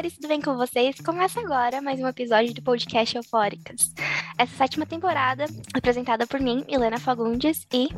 [0.00, 0.96] amores, tudo bem com vocês?
[1.04, 3.92] Começa agora mais um episódio do podcast Eufóricas.
[4.38, 5.44] Essa sétima temporada,
[5.74, 7.88] apresentada por mim, Helena Fagundes, e...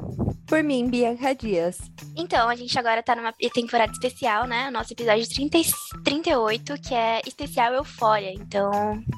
[0.49, 1.79] Por mim, Bianca Dias.
[2.17, 4.69] Então, a gente agora tá numa temporada especial, né?
[4.69, 5.59] O nosso episódio 30,
[6.03, 8.33] 38, que é especial Eufória.
[8.33, 8.71] Então,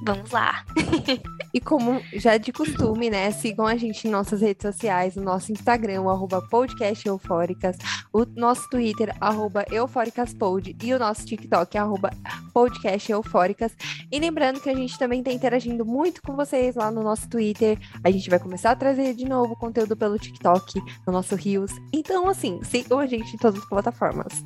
[0.04, 0.62] vamos lá.
[1.54, 3.30] e como já de costume, né?
[3.30, 7.76] Sigam a gente em nossas redes sociais, no nosso Instagram, o arroba podcast Eufóricas,
[8.12, 12.10] o nosso Twitter, arroba eufóricaspod, e o nosso TikTok, arroba
[12.52, 13.72] podcast Eufóricas.
[14.10, 17.78] E lembrando que a gente também tá interagindo muito com vocês lá no nosso Twitter.
[18.02, 21.70] A gente vai começar a trazer de novo conteúdo pelo TikTok, no nosso Rios.
[21.92, 24.44] Então, assim, sigam a gente em todas as plataformas.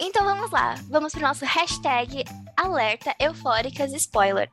[0.00, 2.24] Então vamos lá, vamos pro nosso hashtag
[2.56, 4.48] alerta eufóricas spoiler.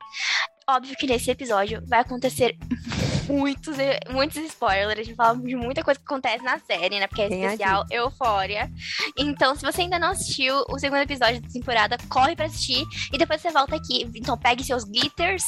[0.68, 2.56] Óbvio que nesse episódio vai acontecer
[3.26, 3.76] muitos,
[4.10, 5.00] muitos spoilers.
[5.00, 7.06] A gente fala de muita coisa que acontece na série, né?
[7.06, 8.70] Porque é especial, Eufória.
[9.16, 13.16] Então, se você ainda não assistiu o segundo episódio da temporada, corre pra assistir e
[13.16, 14.10] depois você volta aqui.
[14.14, 15.44] Então, pegue seus glitters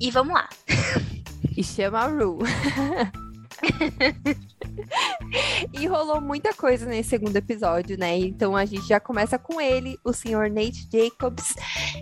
[0.00, 0.48] e vamos lá.
[1.56, 2.38] E chama a Ru.
[5.72, 8.16] e rolou muita coisa nesse segundo episódio, né?
[8.18, 11.54] Então a gente já começa com ele, o senhor Nate Jacobs,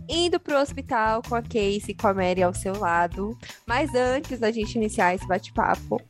[0.08, 3.36] indo pro hospital com a Casey, com a Mary ao seu lado.
[3.66, 6.00] Mas antes da gente iniciar esse bate-papo,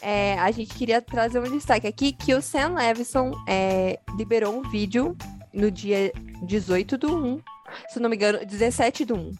[0.00, 4.68] é, a gente queria trazer um destaque aqui que o Sam Levinson é, liberou um
[4.70, 5.16] vídeo
[5.52, 7.40] no dia 18 do 1,
[7.88, 9.32] se não me engano, 17 do 1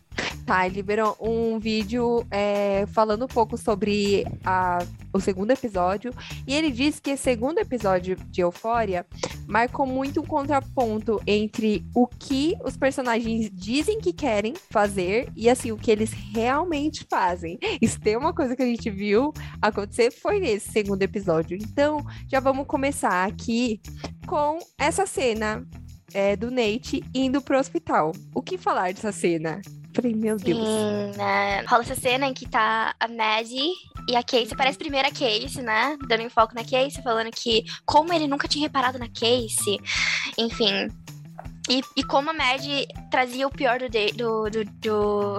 [0.44, 4.78] Tá, liberou um vídeo é, falando um pouco sobre a,
[5.10, 6.12] o segundo episódio.
[6.46, 9.06] E ele disse que esse segundo episódio de Eufória
[9.46, 15.72] marcou muito um contraponto entre o que os personagens dizem que querem fazer e assim,
[15.72, 17.58] o que eles realmente fazem.
[17.80, 21.56] Isso tem uma coisa que a gente viu acontecer foi nesse segundo episódio.
[21.56, 23.80] Então, já vamos começar aqui
[24.26, 25.66] com essa cena
[26.12, 28.12] é, do Nate indo pro hospital.
[28.34, 29.62] O que falar dessa cena?
[29.94, 30.58] Falei, meu Deus.
[30.58, 31.62] Sim, né?
[31.62, 33.72] Rola essa cena em que tá a Maddie
[34.08, 34.56] e a Casey.
[34.56, 35.96] Parece primeiro a Casey, né?
[36.08, 39.78] Dando enfoque na Casey, falando que como ele nunca tinha reparado na Casey.
[40.36, 40.88] Enfim.
[41.70, 43.88] E, e como a Maddie trazia o pior do...
[43.88, 45.38] De, do, do, do...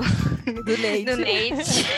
[0.64, 1.04] do Nate.
[1.06, 1.86] do Nate.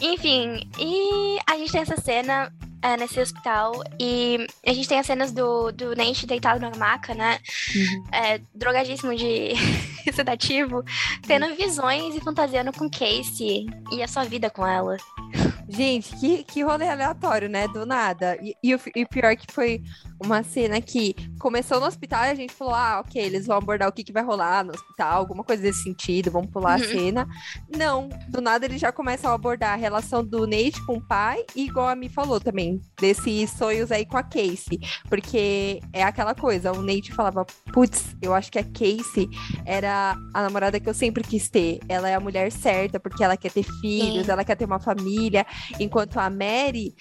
[0.00, 2.50] Enfim, e a gente tem essa cena
[2.82, 3.82] é, nesse hospital.
[3.98, 7.38] E a gente tem as cenas do, do Nate deitado na maca, né?
[7.74, 8.04] Uhum.
[8.12, 9.52] É, drogadíssimo de
[10.12, 10.84] sedativo,
[11.26, 11.56] tendo uhum.
[11.56, 14.96] visões e fantasiando com Casey e a sua vida com ela.
[15.68, 17.68] Gente, que, que rolê aleatório, né?
[17.68, 18.36] Do nada.
[18.42, 19.80] E, e, o, e pior que foi
[20.22, 23.88] uma cena que começou no hospital e a gente falou: ah, ok, eles vão abordar
[23.88, 26.84] o que, que vai rolar no hospital, alguma coisa desse sentido, vamos pular uhum.
[26.84, 27.28] a cena.
[27.74, 31.44] Não, do nada eles já começam a abordar a relação do Nate com o pai,
[31.54, 32.69] e igual a Mi falou também,
[33.00, 34.78] desses sonhos aí com a Casey.
[35.08, 39.28] Porque é aquela coisa, o Nate falava: putz, eu acho que a Casey
[39.64, 41.80] era a namorada que eu sempre quis ter.
[41.88, 44.32] Ela é a mulher certa, porque ela quer ter filhos, Sim.
[44.32, 45.46] ela quer ter uma família.
[45.78, 46.94] Enquanto a Mary,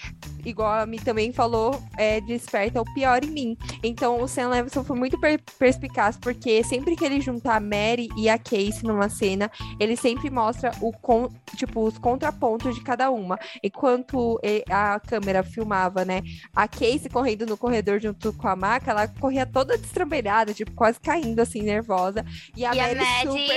[0.45, 3.57] igual a mim também falou, é, desperta o pior em mim.
[3.83, 8.09] Então o Sam Levinson foi muito per perspicaz, porque sempre que ele junta a Mary
[8.17, 13.09] e a Casey numa cena, ele sempre mostra o con tipo, os contrapontos de cada
[13.11, 13.37] uma.
[13.63, 14.39] Enquanto
[14.69, 16.21] a câmera filmava, né,
[16.55, 20.99] a Casey correndo no corredor junto com a Maca, ela corria toda destrambelhada, tipo, quase
[20.99, 22.25] caindo assim, nervosa.
[22.55, 22.99] E a, e Mary,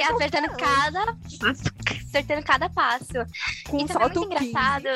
[0.02, 1.16] a Mary cada,
[2.08, 3.12] acertando cada passo.
[3.68, 4.88] Com Isso é muito engraçado.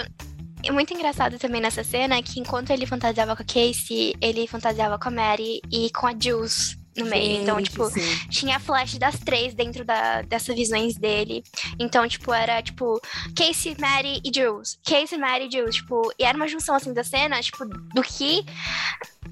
[0.66, 4.98] E muito engraçado também nessa cena que enquanto ele fantasiava com a Casey, ele fantasiava
[4.98, 7.42] com a Mary e com a Jules no meio.
[7.42, 8.00] então, tipo, sim.
[8.30, 11.44] tinha flash das três dentro da, dessas visões dele.
[11.78, 13.00] Então, tipo, era tipo
[13.36, 14.76] Casey, Mary e Jules.
[14.84, 15.76] Casey, Mary e Jules.
[15.76, 18.44] Tipo, e era uma junção assim da cena, tipo, do que.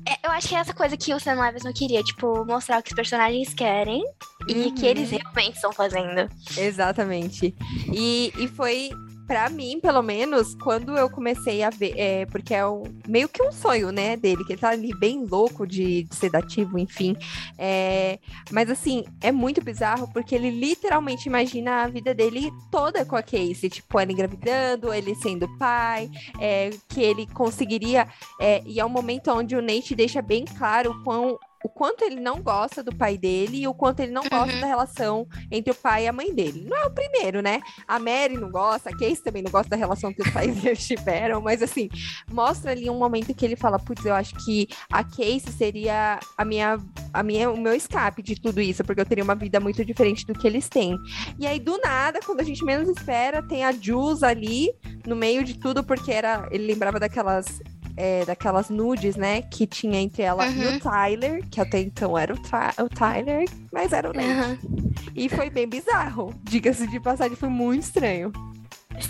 [0.07, 2.79] É, eu acho que é essa coisa que o Sam Levis não queria, tipo, mostrar
[2.79, 4.05] o que os personagens querem
[4.49, 4.75] e uhum.
[4.75, 6.31] que eles realmente estão fazendo.
[6.57, 7.55] Exatamente.
[7.93, 8.91] E, e foi
[9.27, 13.43] para mim, pelo menos, quando eu comecei a ver, é, porque é um, meio que
[13.43, 17.17] um sonho, né, dele, que ele tá ali bem louco de, de sedativo, enfim.
[17.59, 18.19] É,
[18.51, 23.23] mas assim, é muito bizarro porque ele literalmente imagina a vida dele toda com a
[23.23, 26.11] Casey, tipo, ela engravidando, ele sendo pai,
[26.41, 28.07] é, que ele conseguiria.
[28.41, 32.05] É, e é um momento onde o Nate deixa bem claro o quão o quanto
[32.05, 34.61] ele não gosta do pai dele e o quanto ele não gosta uhum.
[34.61, 36.67] da relação entre o pai e a mãe dele.
[36.69, 37.63] Não é o primeiro, né?
[37.89, 40.87] A Mary não gosta, a Casey também não gosta da relação que os pais deles
[40.87, 41.89] tiveram, mas assim,
[42.31, 46.45] mostra ali um momento que ele fala, putz, eu acho que a Casey seria a
[46.45, 46.79] minha,
[47.15, 50.27] a minha, o meu escape de tudo isso, porque eu teria uma vida muito diferente
[50.27, 50.99] do que eles têm.
[51.39, 54.71] E aí, do nada, quando a gente menos espera, tem a Jules ali
[55.07, 57.63] no meio de tudo, porque era, ele lembrava daquelas
[57.97, 59.43] é, daquelas nudes, né?
[59.43, 60.63] Que tinha entre ela uhum.
[60.63, 60.81] e o.
[60.81, 64.67] Tyler, que até então era o, o Tyler, mas era o Nate.
[64.67, 64.93] Uhum.
[65.15, 66.35] E foi bem bizarro.
[66.43, 68.33] Diga-se de passagem, foi muito estranho.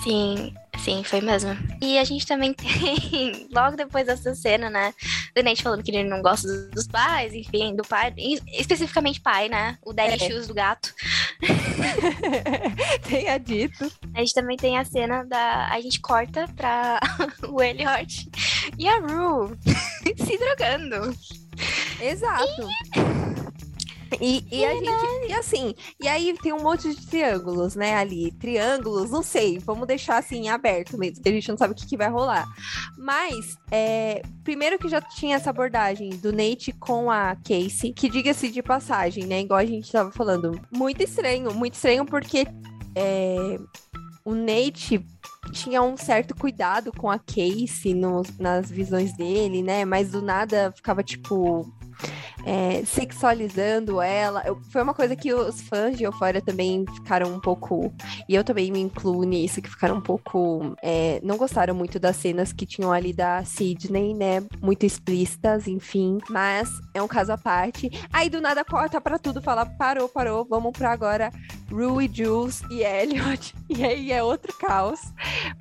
[0.03, 1.57] Sim, sim, foi mesmo.
[1.81, 4.95] E a gente também tem, logo depois dessa cena, né?
[5.35, 8.13] Do Nate falando que ele não gosta dos pais, enfim, do pai,
[8.53, 9.79] especificamente pai, né?
[9.83, 10.29] O Daddy é.
[10.29, 10.95] Shoes do gato.
[13.09, 13.91] Tenha dito.
[14.15, 15.69] A gente também tem a cena da.
[15.71, 17.01] A gente corta pra
[17.49, 18.31] o Elliot
[18.79, 19.57] e a Rue
[20.17, 21.17] se drogando.
[22.01, 22.69] Exato.
[22.97, 23.74] E...
[24.21, 25.29] E, e a gente.
[25.29, 27.95] E assim, e aí tem um monte de triângulos, né?
[27.95, 28.33] Ali.
[28.33, 29.59] Triângulos, não sei.
[29.59, 32.47] Vamos deixar assim aberto mesmo, que a gente não sabe o que, que vai rolar.
[32.99, 38.49] Mas, é, primeiro que já tinha essa abordagem do Nate com a Casey, que diga-se
[38.49, 39.41] de passagem, né?
[39.41, 40.61] Igual a gente tava falando.
[40.71, 42.47] Muito estranho, muito estranho, porque
[42.95, 43.59] é,
[44.25, 45.05] o Nate
[45.53, 49.85] tinha um certo cuidado com a Casey no, nas visões dele, né?
[49.85, 51.71] Mas do nada ficava tipo
[52.45, 54.43] é, sexualizando ela.
[54.45, 57.93] Eu, foi uma coisa que os fãs de Euphoria também ficaram um pouco.
[58.29, 60.77] E eu também me incluo nisso, que ficaram um pouco.
[60.83, 64.43] É, não gostaram muito das cenas que tinham ali da Sidney, né?
[64.61, 66.19] Muito explícitas, enfim.
[66.29, 67.91] Mas é um caso à parte.
[68.13, 71.33] Aí do nada corta pra tudo, fala: parou, parou, vamos pra agora
[71.71, 73.55] Rue, Jules e Elliot.
[73.69, 75.01] E aí é outro caos.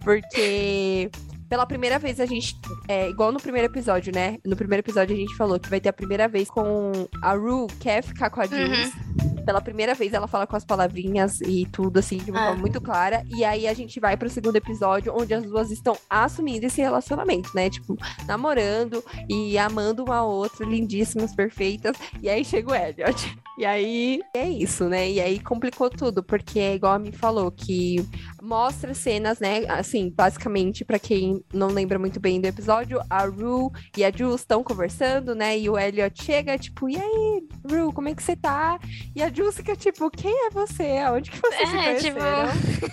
[0.03, 1.09] Porque
[1.53, 2.59] pela primeira vez a gente.
[2.87, 4.39] É, igual no primeiro episódio, né?
[4.43, 6.91] No primeiro episódio a gente falou que vai ter a primeira vez com
[7.21, 8.91] a Ru quer ficar com a Jules.
[8.91, 9.45] Uhum.
[9.45, 12.45] Pela primeira vez ela fala com as palavrinhas e tudo assim, de uma ah.
[12.47, 13.23] forma muito clara.
[13.29, 17.51] E aí a gente vai pro segundo episódio, onde as duas estão assumindo esse relacionamento,
[17.53, 17.69] né?
[17.69, 17.95] Tipo,
[18.25, 21.95] namorando e amando uma outra, lindíssimas, perfeitas.
[22.19, 23.37] E aí chega o Elliot.
[23.59, 25.07] E aí é isso, né?
[25.11, 28.03] E aí complicou tudo, porque é igual a me falou, que
[28.43, 29.63] mostra cenas, né?
[29.69, 34.41] Assim, basicamente, para quem não lembra muito bem do episódio, a Ru e a Jules
[34.41, 35.57] estão conversando, né?
[35.57, 38.77] E o Elliot chega, tipo, e aí, Ru, como é que você tá?
[39.15, 40.97] E a Jules fica, tipo, quem é você?
[40.97, 42.23] Aonde que você é, se conheceram?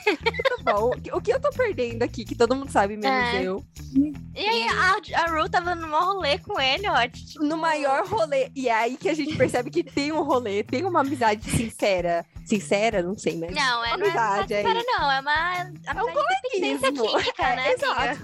[0.00, 0.62] Tipo...
[0.62, 0.90] bom.
[1.12, 3.42] O que eu tô perdendo aqui, que todo mundo sabe, menos é.
[3.42, 3.64] eu.
[4.36, 7.26] E aí, a, a Ru tava no maior rolê com o Elliot.
[7.26, 7.44] Tipo...
[7.44, 8.50] No maior rolê.
[8.54, 12.24] E é aí que a gente percebe que tem um rolê, tem uma amizade sincera.
[12.50, 13.54] Sincera, não sei, mas.
[13.54, 15.10] Não, é, amizade, não é sincera, não.
[15.12, 15.54] É uma,
[15.86, 17.06] é um coleguismo.
[17.06, 18.20] Química, é, né, exato.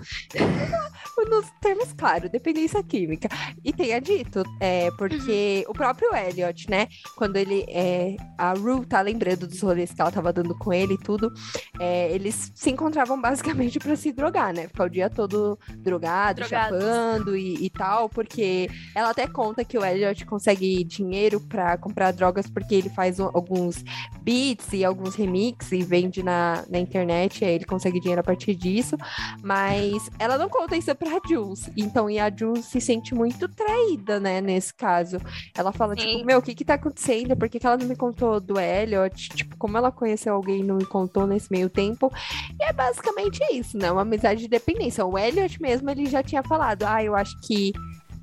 [1.31, 3.29] Nos termos claros, dependência química.
[3.65, 5.71] E tenha dito, é, porque uhum.
[5.71, 6.89] o próprio Elliot, né?
[7.15, 7.65] Quando ele.
[7.69, 11.33] É, a Rue tá lembrando dos rolês que ela tava dando com ele e tudo.
[11.79, 14.67] É, eles se encontravam basicamente para se drogar, né?
[14.67, 16.81] Ficar o dia todo drogado, Drogados.
[16.83, 22.11] chapando e, e, tal, porque ela até conta que o Elliot consegue dinheiro para comprar
[22.11, 23.85] drogas porque ele faz alguns
[24.23, 28.55] beats e alguns remixes e vende na, na internet, aí ele consegue dinheiro a partir
[28.55, 28.97] disso.
[29.43, 31.71] Mas ela não conta isso pra Jules.
[31.77, 35.19] Então, e a Jules se sente muito traída, né, nesse caso.
[35.57, 36.17] Ela fala, tipo, Sim.
[36.17, 37.37] tipo, meu, o que que tá acontecendo?
[37.37, 39.29] Por que, que ela não me contou do Elliot?
[39.31, 42.13] Tipo, como ela conheceu alguém e não me contou nesse meio tempo?
[42.61, 43.91] E é basicamente isso, né?
[43.91, 45.05] Uma amizade de dependência.
[45.05, 47.73] O Elliot mesmo, ele já tinha falado, ah, eu acho que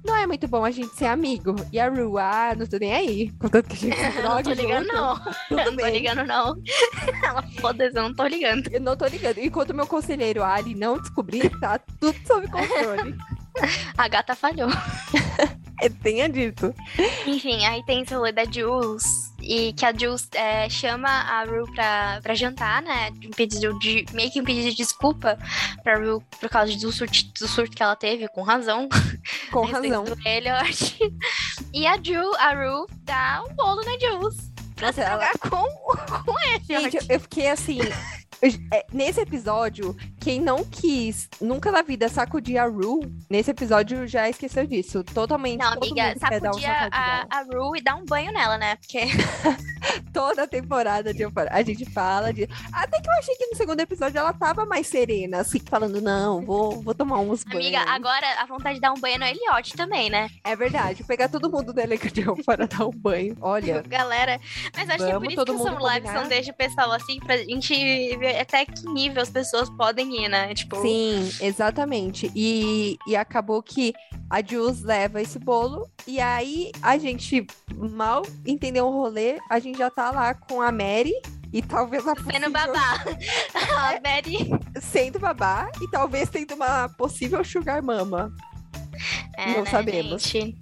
[0.04, 1.56] não é muito bom a gente ser amigo.
[1.72, 3.32] E a Ru, ah, não tô nem aí.
[3.40, 5.16] Contanto que a gente se Não tô ligando, junto, não.
[5.52, 6.56] Não tô ligando, não.
[7.24, 8.68] Ela, foda-se, eu não tô ligando.
[8.70, 9.38] Eu não tô ligando.
[9.38, 13.16] Enquanto meu conselheiro Ali não descobrir, tá tudo sob controle.
[13.98, 14.70] a gata falhou.
[15.82, 16.74] é, tenha dito.
[17.26, 21.70] Enfim, aí tem esse rolê da Jules e que a Jules é, chama a Rue
[21.74, 23.12] pra, pra jantar, né?
[23.26, 25.38] Um pedido de, meio que um pedido de desculpa
[25.84, 28.88] pra Rue por causa do surto, do surto que ela teve, com razão.
[29.52, 30.04] Com razão.
[30.04, 30.98] Do Elliot.
[31.74, 34.52] E a Ju, a Rue, dá um bolo na Jules.
[34.76, 35.32] Pra Nossa, ela...
[35.40, 35.68] com,
[36.24, 36.64] com ele.
[36.66, 37.80] Gente, eu fiquei assim.
[38.74, 44.30] É, nesse episódio, quem não quis nunca na vida sacudir a Ru, nesse episódio já
[44.30, 45.04] esqueceu disso.
[45.04, 45.60] Totalmente.
[45.60, 48.78] Não, amiga, sacudir um a, a Ru e dar um banho nela, né?
[48.78, 49.02] Porque.
[50.14, 52.48] Toda temporada de a gente fala de.
[52.72, 56.42] Até que eu achei que no segundo episódio ela tava mais serena, assim, falando, não,
[56.42, 57.66] vou, vou tomar uns banhos.
[57.66, 60.30] Amiga, agora a vontade de dar um banho no Elliot também, né?
[60.46, 61.04] É verdade.
[61.04, 63.36] Pegar todo mundo do elenco de para dar um banho.
[63.42, 63.82] Olha.
[63.88, 64.40] Galera.
[64.74, 67.38] Mas acho que é por isso que o Sam Liveson deixa o pessoal assim, pra
[67.38, 67.74] gente
[68.18, 70.54] ver até que nível as pessoas podem ir, né?
[70.54, 70.82] Tipo...
[70.82, 72.32] Sim, exatamente.
[72.36, 73.94] E, e acabou que
[74.30, 79.78] a Jules leva esse bolo e aí a gente mal entendeu o rolê, a gente
[79.78, 81.14] já tá lá com a Mary
[81.52, 82.34] e talvez a possível...
[82.34, 83.04] Sendo babá.
[83.54, 84.50] a Mary...
[84.82, 88.32] Sendo babá e talvez tendo uma possível sugar mama.
[89.38, 90.24] É, Não né, sabemos.
[90.24, 90.58] Gente?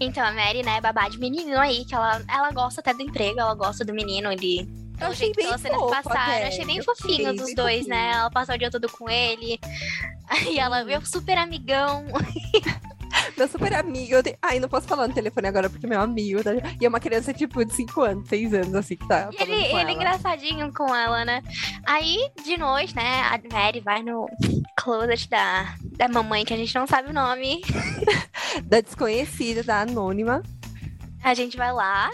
[0.00, 3.38] Então, a Mary, né, babá de menino aí, que ela, ela gosta até do emprego,
[3.38, 4.68] ela gosta do menino, ele
[5.02, 6.38] eu achei bem fofo, passaram.
[6.40, 7.88] Eu achei bem fofinhos os dois, fofinho.
[7.88, 8.12] né?
[8.14, 9.58] Ela passou o dia todo com ele.
[10.28, 12.04] Aí ela, meu super amigão.
[13.36, 14.14] meu super amigo.
[14.14, 14.36] Eu te...
[14.40, 16.42] Ai, não posso falar no telefone agora porque é meu amigo.
[16.42, 16.52] Tá?
[16.80, 19.28] E é uma criança, tipo, de 5 anos, 6 anos, assim, que tá.
[19.32, 21.42] E ele, ele é engraçadinho com ela, né?
[21.86, 24.26] Aí, de noite, né, a Mary vai no
[24.76, 27.60] closet da, da mamãe, que a gente não sabe o nome.
[28.64, 30.42] da desconhecida, da anônima.
[31.22, 32.10] A gente vai lá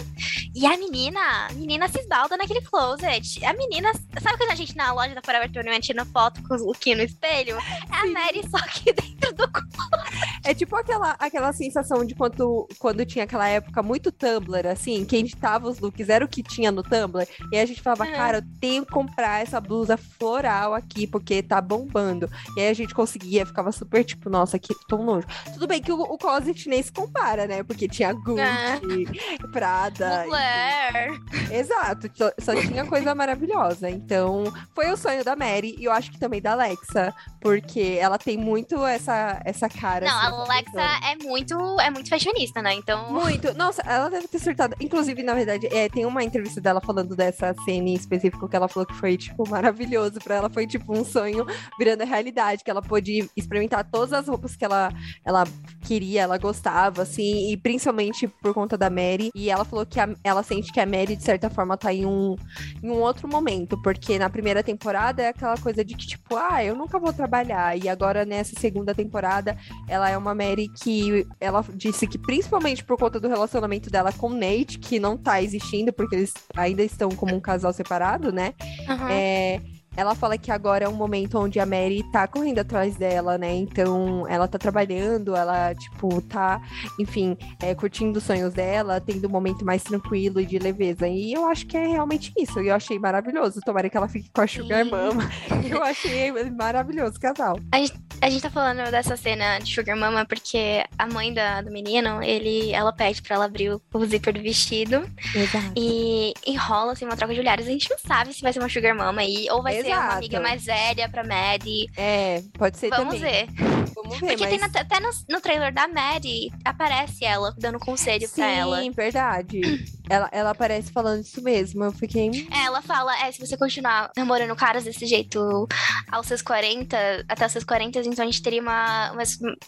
[0.55, 3.45] e a menina, a menina se esbalda naquele closet.
[3.45, 6.63] A menina, sabe quando a gente na loja da Forever 21 tira foto com os
[6.63, 7.57] lookinhos no espelho?
[7.57, 10.19] É a Mary só que dentro do closet.
[10.45, 15.21] É tipo aquela, aquela sensação de quando, quando tinha aquela época muito Tumblr, assim, quem
[15.21, 17.27] editava os looks era o que tinha no Tumblr.
[17.53, 18.13] E a gente falava, uhum.
[18.13, 22.29] cara, eu tenho que comprar essa blusa floral aqui, porque tá bombando.
[22.57, 25.27] E aí a gente conseguia, ficava super tipo, nossa, que tão longe.
[25.53, 27.63] Tudo bem que o, o closet nem se compara, né?
[27.63, 28.98] Porque tinha Gucci.
[29.53, 30.25] Prada.
[30.27, 31.11] Mulher.
[31.51, 31.55] E...
[31.55, 33.89] Exato, só, tinha coisa maravilhosa.
[33.91, 38.19] Então, foi o sonho da Mary e eu acho que também da Alexa, porque ela
[38.19, 40.07] tem muito essa, essa cara.
[40.07, 42.75] Não, assim, a Alexa é muito, é muito fashionista, né?
[42.75, 43.13] Então.
[43.13, 43.53] Muito.
[43.55, 44.75] Nossa, ela deve ter surtado.
[44.81, 48.69] Inclusive, na verdade, é, tem uma entrevista dela falando dessa cena em específico que ela
[48.69, 50.51] falou que foi, tipo, maravilhoso pra ela.
[50.51, 51.47] Foi, tipo, um sonho
[51.79, 54.91] virando realidade, que ela pôde experimentar todas as roupas que ela,
[55.25, 55.45] ela
[55.83, 59.31] queria, ela gostava, assim, e principalmente por conta da Mary.
[59.35, 62.07] E ela falou que a, ela sente que a Mary, de certa forma, tá em
[62.07, 62.37] um,
[62.83, 66.65] em um outro momento, porque na primeira temporada é aquela coisa de que, tipo, ah,
[66.65, 67.77] eu nunca vou trabalhar.
[67.77, 69.57] E agora, nessa segunda temporada,
[69.89, 74.31] ela é uma Mary que ela disse que, principalmente por conta do relacionamento dela com
[74.31, 78.55] Nate, que não tá existindo, porque eles ainda estão como um casal separado, né?
[78.89, 79.09] Uhum.
[79.09, 79.61] É
[79.99, 83.53] ela fala que agora é um momento onde a Mary tá correndo atrás dela, né?
[83.53, 86.63] Então ela tá trabalhando, ela, tipo, tá,
[87.01, 91.09] enfim, é, curtindo os sonhos dela, tendo um momento mais tranquilo e de leveza.
[91.09, 92.61] E eu acho que é realmente isso.
[92.61, 93.61] E eu achei maravilhoso.
[93.61, 94.91] Tomara que ela fique com a Sugar Sim.
[94.93, 95.29] Mama.
[95.69, 97.59] Eu achei maravilhoso casal.
[97.73, 101.61] A gente, a gente tá falando dessa cena de Sugar Mama porque a mãe da,
[101.61, 105.05] do menino, ele, ela pede pra ela abrir o, o zíper do vestido.
[105.35, 105.73] Exato.
[105.77, 107.67] E enrola, assim, uma troca de olhares.
[107.67, 109.88] A gente não sabe se vai ser uma Sugar Mama aí ou vai Exato.
[109.88, 111.91] ser ser uma amiga mais velha pra Maddie.
[111.97, 113.47] É, pode ser Vamos também.
[113.47, 113.49] ver.
[113.95, 114.37] Vamos ver.
[114.37, 114.73] Porque mas...
[114.73, 118.83] tem até no, no trailer da Maddie, aparece ela dando conselho Sim, pra ela.
[118.83, 119.61] Sim, verdade.
[120.09, 121.85] ela, ela aparece falando isso mesmo.
[121.85, 122.29] Eu fiquei.
[122.51, 125.69] É, ela fala: é, se você continuar namorando caras desse jeito
[126.11, 129.23] aos seus 40, até os seus 40, então a gente teria uma, uma,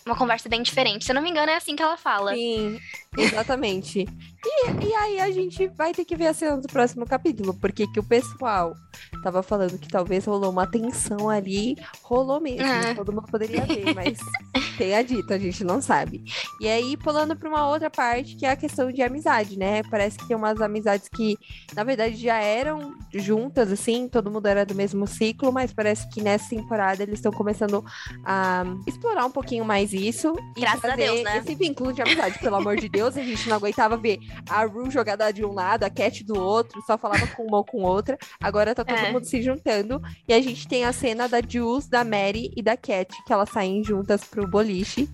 [0.06, 1.04] uma conversa bem diferente.
[1.04, 2.34] Se eu não me engano, é assim que ela fala.
[2.34, 2.80] Sim,
[3.16, 4.06] exatamente.
[4.44, 7.86] E, e aí a gente vai ter que ver a cena do próximo capítulo, porque
[7.86, 8.74] que o pessoal
[9.22, 12.94] tava falando que talvez rolou uma tensão ali, rolou mesmo, ah.
[12.94, 14.18] todo mundo poderia ver, mas
[14.78, 16.24] tenha dito, a gente não sabe.
[16.58, 19.82] E aí, pulando pra uma outra parte, que é a questão de amizade, né?
[19.90, 21.36] Parece que tem umas amizades que,
[21.74, 26.22] na verdade, já eram juntas, assim, todo mundo era do mesmo ciclo, mas parece que
[26.22, 27.84] nessa temporada eles estão começando
[28.24, 30.32] a explorar um pouquinho mais isso.
[30.56, 31.38] Graças a Deus, né?
[31.38, 34.18] Esse vínculo de amizade, pelo amor de Deus, a gente não aguentava ver
[34.48, 37.64] a Ru jogada de um lado, a Cat do outro, só falava com uma ou
[37.64, 38.18] com outra.
[38.40, 39.12] Agora tá todo é.
[39.12, 40.00] mundo se juntando.
[40.26, 43.50] E a gente tem a cena da Jules, da Mary e da Cat, que elas
[43.50, 45.08] saem juntas pro boliche.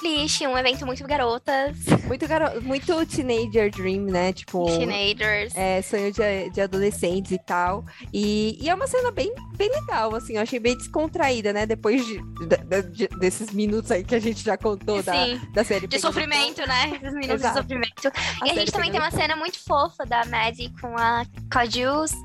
[0.00, 1.76] Boliche, um evento muito garotas.
[2.04, 2.62] Muito garo...
[2.62, 4.32] muito teenager dream, né?
[4.32, 4.66] Tipo.
[4.66, 5.54] Teenagers.
[5.56, 7.84] É, sonho de, de adolescentes e tal.
[8.12, 10.36] E, e é uma cena bem, bem legal, assim.
[10.36, 11.66] Eu achei bem descontraída, né?
[11.66, 15.12] Depois de, de, de desses minutos aí que a gente já contou da,
[15.52, 15.86] da série.
[15.86, 16.90] De sofrimento, né?
[16.94, 17.54] Esses minutos Exato.
[17.54, 18.12] de sofrimento.
[18.42, 21.58] A e a gente também tem uma cena muito fofa da Maddie com a, com
[21.58, 21.64] a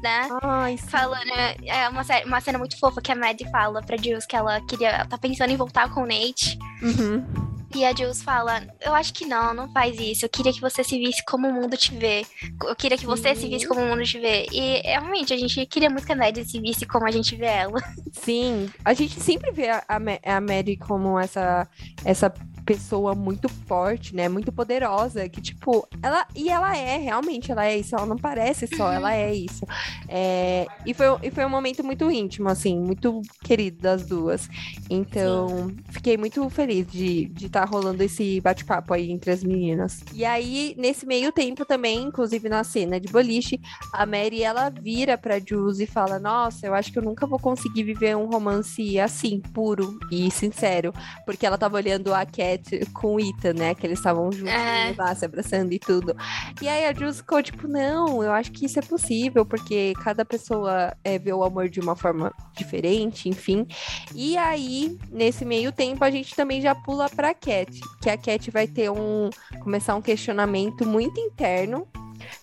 [0.03, 0.29] né?
[0.41, 0.87] Ai, sim.
[0.87, 1.31] Falando.
[1.65, 4.89] É uma, uma cena muito fofa que a Maddie fala pra Jules que ela queria.
[4.89, 6.59] Ela tá pensando em voltar com o Nate.
[6.81, 7.60] Uhum.
[7.73, 10.25] E a Jules fala: Eu acho que não, não faz isso.
[10.25, 12.25] Eu queria que você se visse como o mundo te vê.
[12.63, 14.47] Eu queria que você se visse como o mundo te vê.
[14.51, 17.45] E realmente, a gente queria muito que a Maddie se visse como a gente vê
[17.45, 17.79] ela.
[18.11, 21.67] Sim, a gente sempre vê a, a, Maddie como essa,
[22.03, 22.33] essa
[22.65, 24.29] pessoa muito forte, né?
[24.29, 26.25] Muito poderosa, que, tipo, ela.
[26.35, 27.95] E ela é, realmente, ela é isso.
[27.95, 29.65] Ela não parece só, ela é isso.
[30.07, 34.49] É, e, foi, e foi um momento muito íntimo, assim, muito querido das duas.
[34.89, 35.75] Então, Sim.
[35.89, 40.03] fiquei muito feliz de estar tá rolando esse bate-papo aí entre as meninas.
[40.13, 43.59] E aí, nesse meio tempo também, inclusive na cena de boliche,
[43.93, 47.39] a Mary ela vira pra Jules e fala: Nossa, eu acho que eu nunca vou
[47.39, 50.93] conseguir viver um romance assim, puro e sincero.
[51.25, 52.50] Porque ela tava olhando a Cat
[52.93, 53.75] com o Ethan, né?
[53.75, 54.93] Que eles estavam juntos é.
[54.97, 56.15] lá, se abraçando e tudo.
[56.61, 60.25] E aí a Jules ficou tipo, não, eu acho que isso é possível, porque cada
[60.25, 63.67] pessoa é, vê o amor de uma forma diferente, enfim.
[64.13, 68.49] E aí, nesse meio tempo, a gente também já pula pra Cat, que a Cat
[68.51, 69.29] vai ter um.
[69.61, 71.87] começar um questionamento muito interno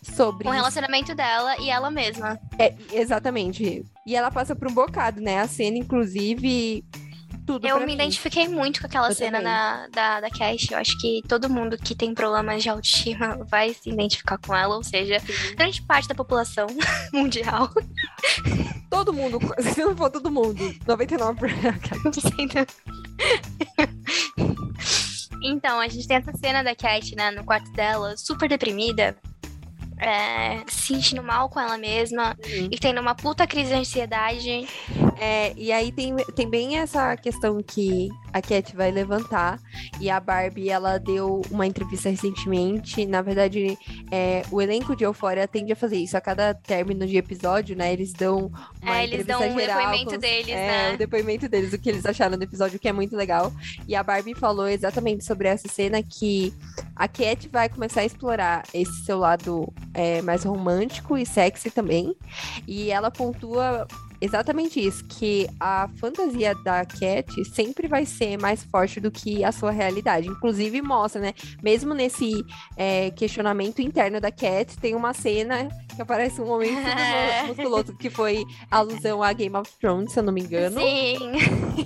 [0.03, 0.49] sobre.
[0.49, 2.38] O relacionamento dela e ela mesma.
[2.59, 3.85] É, exatamente.
[4.07, 5.41] E ela passa por um bocado, né?
[5.41, 6.85] A cena, inclusive
[7.49, 7.67] tudo.
[7.67, 7.95] Eu me mim.
[7.95, 10.71] identifiquei muito com aquela eu cena da, da, da Cash.
[10.71, 14.76] Eu acho que todo mundo que tem problemas de autoestima vai se identificar com ela,
[14.76, 15.55] ou seja, Sim.
[15.57, 16.67] grande parte da população
[17.11, 17.73] mundial.
[18.90, 19.38] Todo mundo,
[19.73, 22.69] se não for todo mundo, 99%.
[25.43, 29.17] então, a gente tem essa cena da Cat, né, no quarto dela, super deprimida
[30.00, 32.69] é, se sentindo mal com ela mesma uhum.
[32.71, 34.69] e tendo uma puta crise de ansiedade.
[35.21, 39.59] É, e aí tem, tem bem essa questão que a Cat vai levantar.
[40.00, 43.05] E a Barbie, ela deu uma entrevista recentemente.
[43.05, 43.76] Na verdade,
[44.11, 46.17] é, o elenco de Euphoria tende a fazer isso.
[46.17, 47.93] A cada término de episódio, né?
[47.93, 48.50] Eles dão
[48.83, 50.95] uma é, eles dão um geral, depoimento com, deles, é, né?
[50.95, 53.52] O depoimento deles, o que eles acharam do episódio, que é muito legal.
[53.87, 56.52] E a Barbie falou exatamente sobre essa cena que
[56.99, 62.17] a Cat vai começar a explorar esse seu lado é, mais romântico e sexy também.
[62.67, 63.87] E ela pontua
[64.20, 69.52] exatamente isso, que a fantasia da Cat sempre vai ser mais forte do que a
[69.52, 70.28] sua realidade.
[70.28, 71.34] Inclusive mostra, né?
[71.62, 72.44] Mesmo nesse
[72.76, 76.72] é, questionamento interno da Cat, tem uma cena que aparece um homem
[77.48, 80.80] musculoso, que foi alusão a Game of Thrones, se eu não me engano.
[80.80, 81.18] Sim.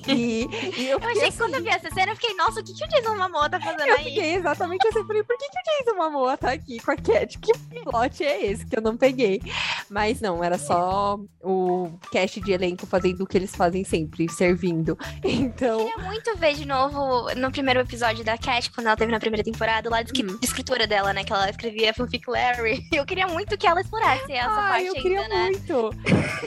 [0.06, 0.46] E,
[0.76, 2.64] e eu, eu achei assim, que quando eu vi essa cena, eu fiquei, nossa, o
[2.64, 4.04] que, que o Jason Momoa tá fazendo eu aí?
[4.04, 6.96] Eu fiquei exatamente assim, falei, por que, que o Jason Momoa tá aqui com a
[6.96, 7.38] Cat?
[7.38, 7.52] Que
[7.84, 9.40] plot é esse que eu não peguei?
[9.88, 11.90] Mas não, era só o
[12.22, 14.96] cast de elenco fazendo o que eles fazem sempre, servindo.
[15.42, 15.80] Então.
[15.80, 19.18] Eu queria muito ver de novo no primeiro episódio da Cat, quando ela teve na
[19.18, 20.38] primeira temporada, lá de, uhum.
[20.38, 21.24] de escritora dela, né?
[21.24, 22.86] Que ela escrevia fanfic Larry.
[22.92, 25.44] Eu queria muito que ela explorasse essa ah, parte eu ainda, queria né?
[25.46, 25.90] muito.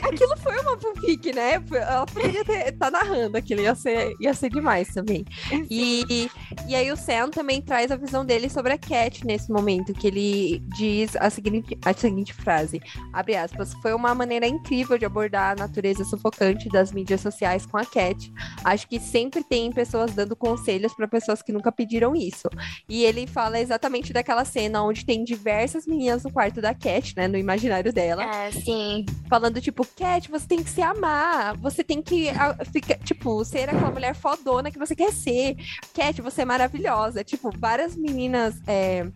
[0.02, 1.62] Aquilo foi uma fanfic, né?
[1.72, 5.24] Ela poderia estar tá narrando aquilo, ia ser, ia ser demais também.
[5.70, 6.30] E,
[6.66, 10.06] e aí o Sam também traz a visão dele sobre a Cat nesse momento, que
[10.06, 12.80] ele diz a seguinte, a seguinte frase,
[13.12, 17.76] abre aspas, foi uma maneira incrível de abordar a natureza sufocante das mídias sociais com
[17.76, 18.32] a Cat.
[18.64, 22.48] Acho que sempre tem pessoas dando conselhos para pessoas que nunca pediram isso.
[22.88, 27.26] E ele fala exatamente daquela cena onde tem diversas meninas no quarto da Cat, né,
[27.26, 28.24] no imaginário dela.
[28.24, 29.04] É, sim.
[29.28, 32.28] Falando tipo, Cat, você tem que se amar, você tem que
[32.72, 35.56] ficar, tipo, ser aquela mulher fodona que você quer ser.
[35.92, 37.24] Cat, você é maravilhosa.
[37.24, 39.06] Tipo, várias meninas é,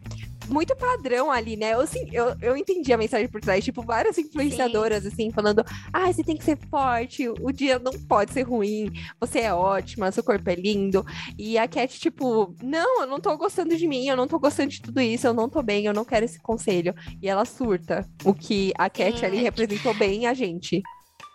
[0.50, 1.74] muito padrão ali, né?
[1.74, 3.64] Eu, assim, eu, eu entendi a mensagem por trás.
[3.64, 5.08] Tipo, várias influenciadoras, Sim.
[5.08, 9.40] assim, falando: ah, você tem que ser forte, o dia não pode ser ruim, você
[9.40, 11.04] é ótima, seu corpo é lindo.
[11.38, 14.70] E a Cat, tipo, não, eu não tô gostando de mim, eu não tô gostando
[14.70, 16.94] de tudo isso, eu não tô bem, eu não quero esse conselho.
[17.22, 18.06] E ela surta.
[18.24, 19.26] O que a Cat Sim.
[19.26, 20.82] ali representou bem a gente.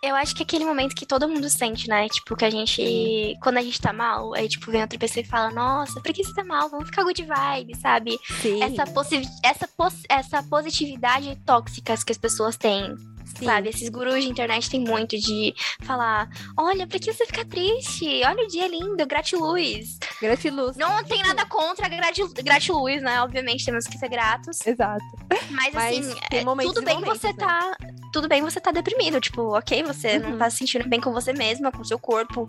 [0.08, 2.08] Eu acho que é aquele momento que todo mundo sente, né?
[2.08, 2.84] Tipo, que a gente.
[2.84, 3.34] Sim.
[3.42, 6.22] Quando a gente tá mal, aí, tipo, vem outra pessoa e fala: Nossa, por que
[6.22, 6.68] você tá mal?
[6.68, 8.18] Vamos ficar good vibe, sabe?
[8.40, 8.62] Sim.
[8.62, 12.94] Essa, possi essa, pos essa positividade tóxica que as pessoas têm
[13.26, 13.44] Sim.
[13.44, 13.68] Sabe?
[13.68, 18.22] Esses gurus de internet têm muito de falar: olha, pra que você ficar triste?
[18.24, 19.98] Olha o dia lindo, gratiluz.
[20.20, 20.76] Gratiluz.
[20.76, 23.20] Não tem nada contra gratiluz, né?
[23.20, 24.64] Obviamente, temos que ser gratos.
[24.66, 25.04] Exato.
[25.50, 27.34] Mas, Mas assim, é, tudo bem que você né?
[27.34, 27.76] tá.
[28.12, 29.20] Tudo bem você tá deprimido.
[29.20, 30.30] Tipo, ok, você uhum.
[30.30, 32.48] não tá se sentindo bem com você mesma, com o seu corpo.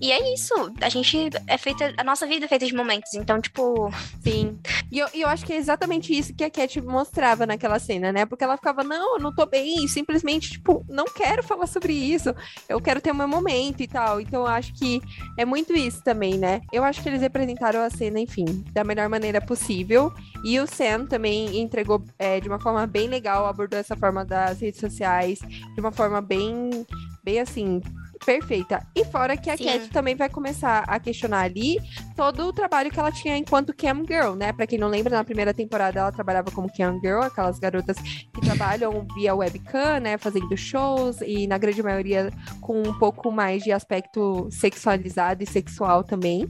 [0.00, 0.54] E é isso.
[0.80, 1.92] A gente é feita.
[1.98, 3.12] A nossa vida é feita de momentos.
[3.14, 3.92] Então, tipo.
[4.22, 4.58] Sim.
[4.90, 8.24] E eu, eu acho que é exatamente isso que a Cat mostrava naquela cena, né?
[8.24, 11.92] Porque ela ficava, não, eu não tô bem, simplesmente simplesmente, tipo, não quero falar sobre
[11.92, 12.34] isso,
[12.68, 14.20] eu quero ter o meu momento e tal.
[14.20, 15.00] Então, eu acho que
[15.36, 16.60] é muito isso também, né?
[16.72, 20.12] Eu acho que eles representaram a cena, enfim, da melhor maneira possível.
[20.44, 24.60] E o Sam também entregou é, de uma forma bem legal, abordou essa forma das
[24.60, 26.86] redes sociais, de uma forma bem,
[27.24, 27.80] bem assim,
[28.24, 28.86] perfeita.
[28.94, 29.64] E fora que a Sim.
[29.64, 31.78] Cat também vai começar a questionar ali
[32.16, 34.52] todo o trabalho que ela tinha enquanto cam girl, né?
[34.52, 38.40] Pra quem não lembra, na primeira temporada ela trabalhava como cam girl, aquelas garotas que
[38.40, 40.18] trabalham via webcam, né?
[40.18, 42.30] Fazendo shows e na grande maioria
[42.60, 46.46] com um pouco mais de aspecto sexualizado e sexual também.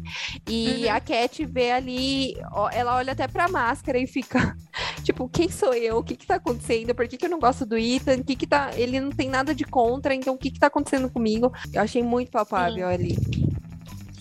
[0.49, 0.93] E uhum.
[0.93, 2.35] a Cat vê ali,
[2.73, 4.57] ela olha até pra máscara e fica
[5.03, 5.99] tipo, quem sou eu?
[5.99, 6.95] O que que tá acontecendo?
[6.95, 8.19] Por que que eu não gosto do Ethan?
[8.21, 8.71] O que que tá...
[8.75, 11.53] Ele não tem nada de contra, então o que que tá acontecendo comigo?
[11.73, 12.95] Eu achei muito palpável Sim.
[12.95, 13.52] ali.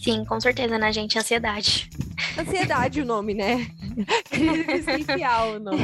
[0.02, 1.18] Sim, com certeza, né, gente?
[1.18, 1.90] Ansiedade.
[2.38, 3.68] Ansiedade o nome, né?
[4.30, 5.80] Crise existencial o nome.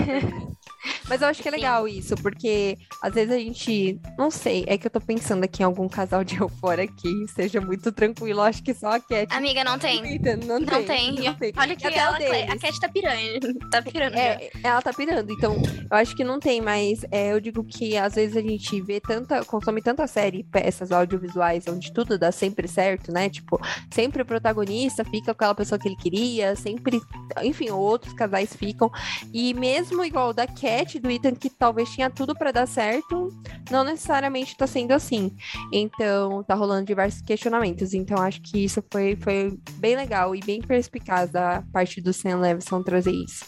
[1.07, 1.97] Mas eu acho que é legal Sim.
[1.97, 3.99] isso, porque às vezes a gente.
[4.17, 7.61] Não sei, é que eu tô pensando aqui em algum casal de fora que seja
[7.61, 8.41] muito tranquilo.
[8.41, 9.33] Acho que só a Cat.
[9.33, 10.01] Amiga, não tem.
[10.45, 11.11] Não, não, tem, tem.
[11.23, 11.53] Não tem.
[11.57, 13.53] Olha que ela, a Cat tá pirando.
[13.69, 14.15] Tá pirando.
[14.15, 15.31] É, ela tá pirando.
[15.31, 15.55] Então,
[15.89, 18.99] eu acho que não tem, mas é, eu digo que às vezes a gente vê
[18.99, 19.43] tanta.
[19.45, 23.29] consome tanta série, peças audiovisuais, onde tudo dá sempre certo, né?
[23.29, 23.59] Tipo,
[23.91, 27.01] sempre o protagonista fica com aquela pessoa que ele queria, sempre.
[27.43, 28.91] Enfim, outros casais ficam.
[29.33, 33.33] E mesmo igual da Cat do Ethan que talvez tinha tudo para dar certo,
[33.69, 35.35] não necessariamente tá sendo assim.
[35.71, 37.93] Então, tá rolando diversos questionamentos.
[37.93, 42.39] Então, acho que isso foi, foi bem legal e bem perspicaz da parte do Sam
[42.39, 43.45] Levinson trazer isso.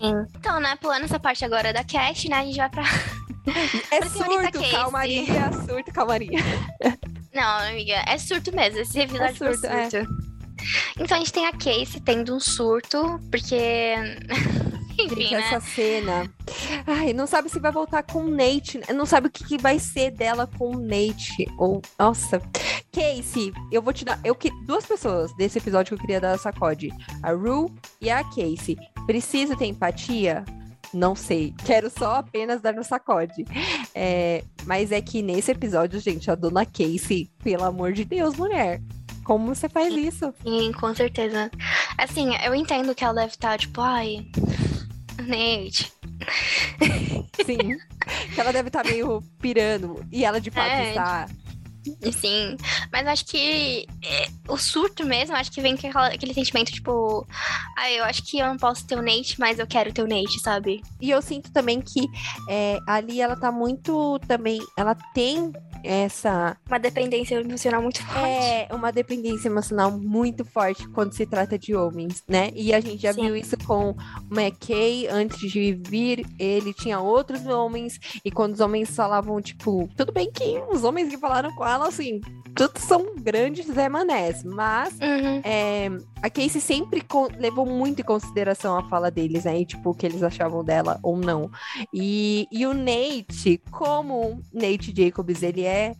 [0.00, 0.26] Sim.
[0.36, 2.84] Então, né, pulando essa parte agora da Cat, né, a gente vai pra.
[3.90, 6.38] É surto, calmaria, surto, calmaria.
[7.34, 8.80] Não, amiga, é surto mesmo.
[8.80, 9.66] Esse episódio é surto.
[9.66, 9.96] É surto.
[9.96, 10.30] É.
[10.98, 13.94] Então a gente tem a Casey tendo um surto, porque.
[14.98, 15.40] Enfim, né?
[15.40, 16.30] essa cena.
[16.86, 18.78] Ai, não sabe se vai voltar com o Nate.
[18.78, 18.92] Né?
[18.92, 21.46] Não sabe o que, que vai ser dela com o Nate.
[21.56, 22.42] Ou, nossa.
[22.92, 24.20] Casey, eu vou te dar.
[24.22, 26.90] Eu que duas pessoas desse episódio que eu queria dar sacode.
[27.22, 28.76] A Rue e a Casey.
[29.06, 30.44] Preciso ter empatia?
[30.92, 31.54] Não sei.
[31.64, 33.44] Quero só apenas dar no sacode.
[33.94, 38.80] É, mas é que nesse episódio, gente, a dona Casey, pelo amor de Deus, mulher.
[39.24, 40.34] Como você faz isso?
[40.42, 41.50] Sim, com certeza.
[41.96, 44.26] Assim, eu entendo que ela deve estar, tipo, ai.
[45.18, 45.92] Nate.
[47.44, 47.76] Sim.
[48.34, 50.04] que ela deve estar meio pirando.
[50.10, 51.28] E ela de fato é, está.
[52.12, 52.56] Sim,
[52.92, 57.26] mas acho que é, o surto mesmo, acho que vem com aquela, aquele sentimento, tipo,
[57.76, 60.06] ah, eu acho que eu não posso ter o Nate, mas eu quero ter o
[60.06, 60.82] Nate, sabe?
[61.00, 62.06] E eu sinto também que
[62.48, 66.56] é, ali ela tá muito também, ela tem essa.
[66.66, 68.20] Uma dependência emocional muito forte.
[68.20, 72.50] É, uma dependência emocional muito forte quando se trata de homens, né?
[72.54, 73.22] E a gente já Sim.
[73.22, 78.60] viu isso com o McKay, antes de vir, ele tinha outros homens, e quando os
[78.60, 82.20] homens falavam, tipo, tudo bem que os homens que falaram com ela, assim,
[82.54, 85.40] todos são grandes Zé Manés, mas uhum.
[85.44, 85.90] é,
[86.22, 87.02] a Casey sempre
[87.38, 89.60] levou muito em consideração a fala deles, né?
[89.60, 91.50] E, tipo, o que eles achavam dela ou não.
[91.92, 95.94] E, e o Nate, como Nate Jacobs, ele é.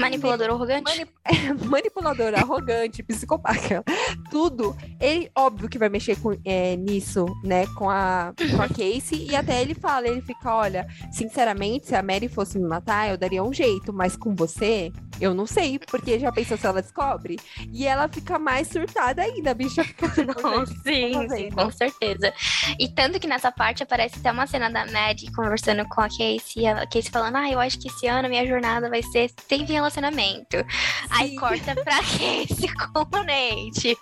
[0.00, 0.84] Manipulador arrogante?
[0.84, 1.10] Manip...
[1.24, 3.84] É, manipulador arrogante, psicopata.
[4.30, 4.76] Tudo.
[5.00, 7.66] Ele, óbvio que vai mexer com, é, nisso, né?
[7.76, 9.28] Com a, com a Casey.
[9.30, 13.18] E até ele fala, ele fica, olha, sinceramente, se a Mary fosse me matar, eu
[13.18, 13.92] daria um jeito.
[13.92, 15.78] Mas com você, eu não sei.
[15.78, 17.38] Porque já pensou se ela descobre?
[17.72, 20.08] E ela fica mais surtada ainda, a bicha fica.
[20.42, 22.32] Não, sim, sim, com certeza.
[22.78, 26.66] E tanto que nessa parte aparece até uma cena da Maddie conversando com a Casey.
[26.66, 30.56] A Casey falando, ah, eu acho que esse ano minha jornada vai ser sem relacionamento.
[30.56, 31.08] Sim.
[31.10, 33.96] Aí corta pra Casey com o Nate.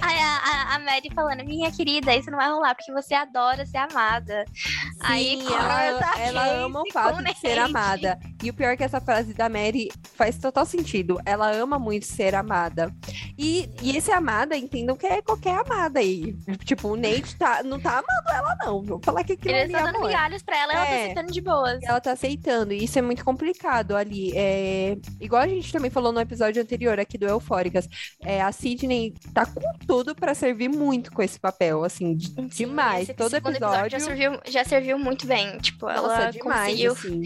[0.00, 3.66] Aí a, a, a Maddie falando, minha querida, isso não vai rolar, porque você adora
[3.66, 4.44] ser amada.
[4.48, 8.18] Sim, Aí ela, ela ama o fato de ser amada.
[8.42, 11.20] E o pior é que essa frase da Mary faz total sentido.
[11.24, 12.94] Ela ama muito ser amada.
[13.38, 16.36] E, e esse amada, entendam que é qualquer amada aí.
[16.64, 18.82] Tipo, o Nate tá, não tá amando ela, não.
[18.82, 21.02] Vou falar que aquilo Ele tá dando migalhas pra ela é, ela tá é.
[21.02, 21.82] aceitando de boas.
[21.82, 22.72] Ela tá aceitando.
[22.72, 24.32] E isso é muito complicado ali.
[24.34, 27.88] É, igual a gente também falou no episódio anterior aqui do Eufóricas,
[28.22, 33.08] é, a Sidney tá com tudo para servir muito com esse papel, assim, Sim, demais.
[33.16, 33.66] Todo episódio...
[33.66, 33.90] episódio...
[33.90, 35.58] já serviu, já serviu muito bem.
[35.58, 36.92] Tipo, Nossa, ela demais, conseguiu.
[36.92, 37.22] Assim.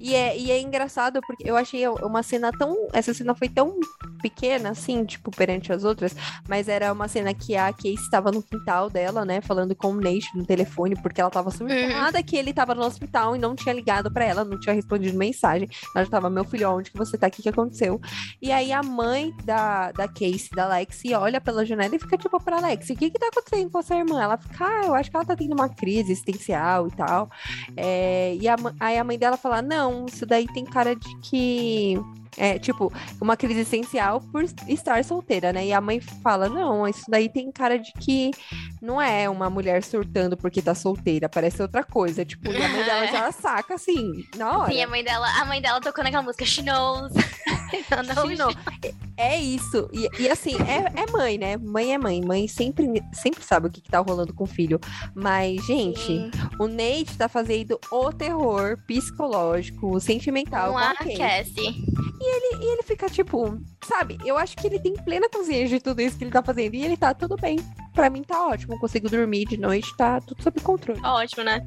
[0.00, 2.88] E é, e é engraçado porque eu achei uma cena tão.
[2.92, 3.78] Essa cena foi tão
[4.22, 6.14] pequena, assim, tipo, perante as outras,
[6.48, 10.00] mas era uma cena que a Casey estava no quintal dela, né, falando com o
[10.00, 12.24] Nate no telefone, porque ela estava surtada uhum.
[12.24, 15.68] que ele estava no hospital e não tinha ligado para ela, não tinha respondido mensagem.
[15.94, 17.28] Ela já tava, meu filho, onde que você tá?
[17.28, 18.00] O que aconteceu?
[18.40, 22.42] E aí a mãe da, da Casey, da Lexi, olha pela janela e fica tipo
[22.42, 24.20] pra Lexi, o que que tá acontecendo com a sua irmã?
[24.20, 27.30] Ela fica, ah, eu acho que ela tá tendo uma crise existencial e tal.
[27.76, 31.98] É, e a, aí a mãe dela fala, não, isso daí tem cara de que
[32.36, 35.66] é, tipo, uma crise essencial por estar solteira, né?
[35.66, 38.30] E a mãe fala: não, isso daí tem cara de que
[38.80, 42.24] não é uma mulher surtando porque tá solteira, parece outra coisa.
[42.24, 44.72] Tipo, e a mãe dela já saca assim, na hora.
[44.72, 47.12] Sim, a mãe dela, a mãe dela tocando aquela música She Knows.
[47.70, 48.54] She knows.
[49.18, 49.88] É isso.
[49.94, 51.56] E, e assim, é, é, mãe, né?
[51.56, 52.20] Mãe é mãe.
[52.20, 54.78] Mãe sempre, sempre sabe o que, que tá rolando com o filho.
[55.14, 56.30] Mas, gente, Sim.
[56.58, 60.72] o Nate tá fazendo o terror psicológico, sentimental.
[60.72, 61.82] Com a Cassie.
[62.20, 64.18] E ele, e ele fica tipo, sabe?
[64.24, 66.74] Eu acho que ele tem plena consciência de tudo isso que ele tá fazendo.
[66.74, 67.58] E ele tá tudo bem.
[67.92, 68.78] Pra mim tá ótimo.
[68.78, 71.00] Consigo dormir de noite, tá tudo sob controle.
[71.02, 71.66] Ótimo, né?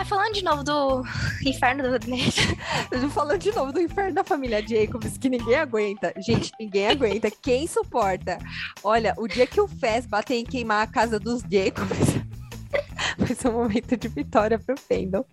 [0.00, 1.04] É, falando de novo do
[1.44, 1.98] inferno do
[3.10, 6.12] falando de novo do inferno da família Jacobs, que ninguém aguenta.
[6.16, 7.30] Gente, ninguém aguenta.
[7.30, 8.38] Quem suporta?
[8.82, 12.29] Olha, o dia que o Fez bater em queimar a casa dos Jacobs.
[13.40, 15.26] Ser um momento de vitória pro Fendel.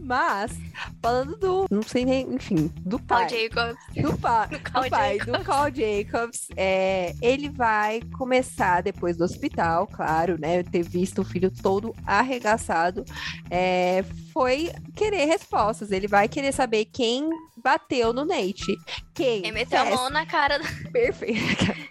[0.00, 0.52] Mas,
[1.00, 1.66] falando do.
[1.70, 3.28] Não sei nem, enfim, do pai.
[3.28, 4.02] Carl Jacobs.
[4.02, 5.38] Do, pa, do, do pai, Jacobs.
[5.38, 6.48] do Carl Jacobs.
[6.56, 10.62] É, ele vai começar depois do hospital, claro, né?
[10.62, 13.04] Ter visto o filho todo arregaçado.
[13.50, 15.90] É, foi querer respostas.
[15.90, 17.28] Ele vai querer saber quem
[17.62, 18.76] bateu no Nate.
[19.14, 19.42] Quem?
[19.42, 20.58] Quem meteu a mão na cara.
[20.58, 20.90] Do...
[20.90, 21.38] Perfeito.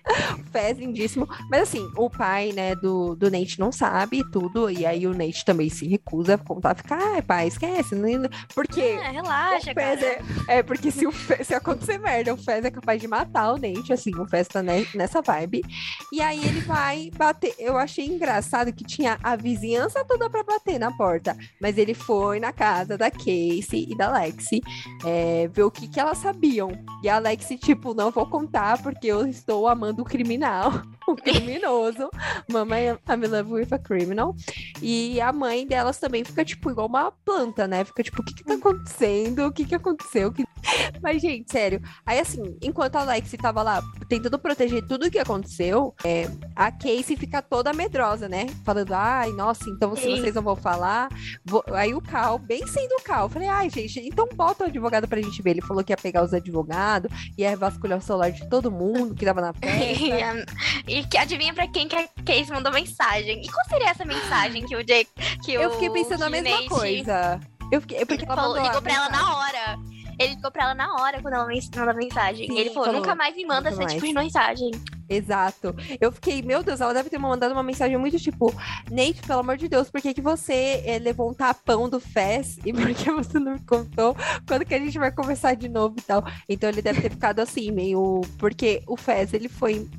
[0.51, 1.27] Fez lindíssimo.
[1.49, 4.69] Mas assim, o pai, né, do, do Nate não sabe tudo.
[4.69, 7.95] E aí o Nate também se recusa a contar, fica, ai, pai, esquece.
[7.95, 8.29] Não...
[8.53, 8.81] Porque.
[8.81, 10.01] É, relaxa, cara.
[10.47, 13.53] É, é, porque se, o Fez, se acontecer merda, o Fez é capaz de matar
[13.53, 15.63] o Nate, assim, o Fez tá nessa vibe.
[16.11, 17.53] E aí ele vai bater.
[17.57, 21.37] Eu achei engraçado que tinha a vizinhança toda pra bater na porta.
[21.59, 24.61] Mas ele foi na casa da Casey e da Lexi
[25.05, 26.71] é, ver o que, que elas sabiam.
[27.03, 30.71] E a Lexi, tipo, não vou contar porque eu estou amando o criminal.
[31.07, 32.09] O criminoso.
[32.49, 34.35] Mamãe, I'm in love with a criminal.
[34.81, 37.83] E a mãe delas também fica, tipo, igual uma planta, né?
[37.83, 39.45] Fica, tipo, o que que tá acontecendo?
[39.45, 40.31] O que que aconteceu?
[40.31, 40.45] Que...
[41.01, 41.81] Mas, gente, sério.
[42.05, 46.71] Aí, assim, enquanto a Lexi tava lá tentando proteger tudo o que aconteceu, é, a
[46.71, 48.47] Casey fica toda medrosa, né?
[48.63, 51.09] Falando, ai, nossa, então se vocês não vão falar.
[51.43, 51.63] Vou...
[51.73, 55.41] Aí o Cal, bem sendo Cal, falei, ai, gente, então bota o advogado pra gente
[55.41, 55.51] ver.
[55.51, 59.25] Ele falou que ia pegar os advogados, ia vasculhar o celular de todo mundo que
[59.25, 60.45] tava na festa.
[60.87, 63.41] e que adivinha pra quem que a Casey mandou mensagem.
[63.41, 65.09] E qual seria essa mensagem que o Jake.
[65.43, 67.39] Que eu fiquei pensando a mesma coisa.
[67.71, 69.90] Eu fiquei, porque ela falou, ligou pra ela na hora.
[70.23, 72.47] Ele ligou pra ela na hora quando ela mandou mensagem.
[72.47, 74.71] Sim, ele falou, falou, nunca mais me manda esse tipo de mensagem.
[75.09, 75.75] Exato.
[75.99, 78.53] Eu fiquei, meu Deus, ela deve ter mandado uma mensagem muito tipo,
[78.89, 82.57] Nate, pelo amor de Deus, por que, que você é, levou um tapão do Fez
[82.65, 84.15] e por que você não me contou
[84.47, 86.23] quando que a gente vai conversar de novo e tal?
[86.47, 88.21] Então ele deve ter ficado assim, meio.
[88.37, 89.89] Porque o Fez, ele foi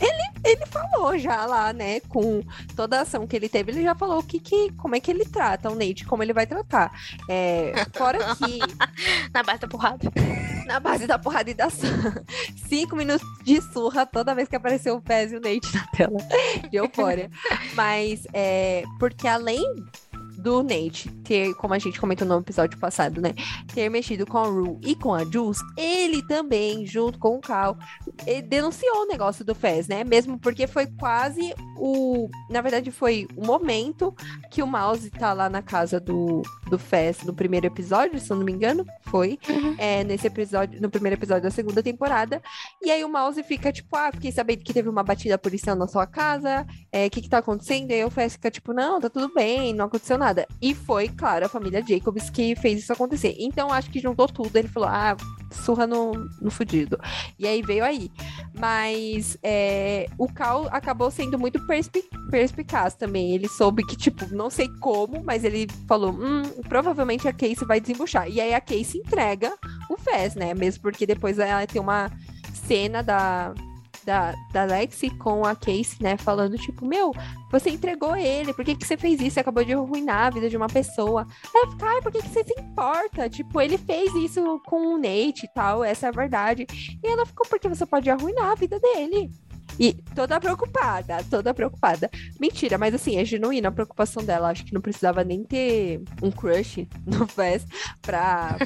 [0.00, 2.42] ele, ele falou já lá, né, com
[2.74, 5.24] toda a ação que ele teve, ele já falou que, que, como é que ele
[5.24, 6.92] trata o Nate, como ele vai tratar.
[7.28, 8.58] É, fora que.
[9.32, 10.12] Na base da porrada.
[10.66, 11.68] Na base da porrada e da
[12.68, 16.18] Cinco minutos de surra toda vez que apareceu o Pez e o Nate na tela
[16.70, 17.30] de eufória.
[17.74, 19.64] Mas, é, porque além
[20.40, 23.34] do Nate ter, como a gente comentou no episódio passado, né?
[23.72, 27.76] Ter mexido com a Rue e com a Jules, ele também, junto com o Cal,
[28.48, 30.02] denunciou o negócio do Fez, né?
[30.02, 32.28] Mesmo porque foi quase o.
[32.48, 34.14] Na verdade, foi o momento
[34.50, 38.36] que o Mouse tá lá na casa do, do Fez no primeiro episódio, se eu
[38.36, 38.84] não me engano.
[39.02, 39.38] Foi.
[39.48, 39.74] Uhum.
[39.78, 42.42] É, nesse episódio, no primeiro episódio da segunda temporada.
[42.82, 45.86] E aí o Mouse fica, tipo, ah, fiquei sabendo que teve uma batida policial na
[45.86, 46.66] sua casa.
[46.90, 47.90] É, o que que tá acontecendo?
[47.90, 50.46] E aí o Fez fica, tipo, não, tá tudo bem, não aconteceu nada nada.
[50.62, 53.34] E foi, claro, a família Jacobs que fez isso acontecer.
[53.38, 54.56] Então, acho que juntou tudo.
[54.56, 55.16] Ele falou, ah,
[55.50, 56.98] surra no, no fudido.
[57.38, 58.10] E aí veio aí.
[58.58, 63.34] Mas é, o Cal acabou sendo muito perspi perspicaz também.
[63.34, 67.80] Ele soube que, tipo, não sei como, mas ele falou, hum, provavelmente a Casey vai
[67.80, 68.28] desembuchar.
[68.30, 69.52] E aí a Casey entrega
[69.88, 70.54] o Fez, né?
[70.54, 72.10] Mesmo porque depois ela tem uma
[72.54, 73.52] cena da
[74.10, 76.16] da, da Lexi com a Casey, né?
[76.16, 77.12] Falando, tipo, meu,
[77.48, 79.34] você entregou ele, por que, que você fez isso?
[79.34, 81.24] Você acabou de arruinar a vida de uma pessoa.
[81.54, 83.30] Ela fica, ai, por que, que você se importa?
[83.30, 86.66] Tipo, ele fez isso com o Nate e tal, essa é a verdade.
[86.72, 89.30] E ela ficou, porque você pode arruinar a vida dele.
[89.80, 92.10] E toda preocupada, toda preocupada.
[92.38, 94.50] Mentira, mas assim, é genuína a preocupação dela.
[94.50, 97.64] Acho que não precisava nem ter um crush no Fez
[98.02, 98.58] pra,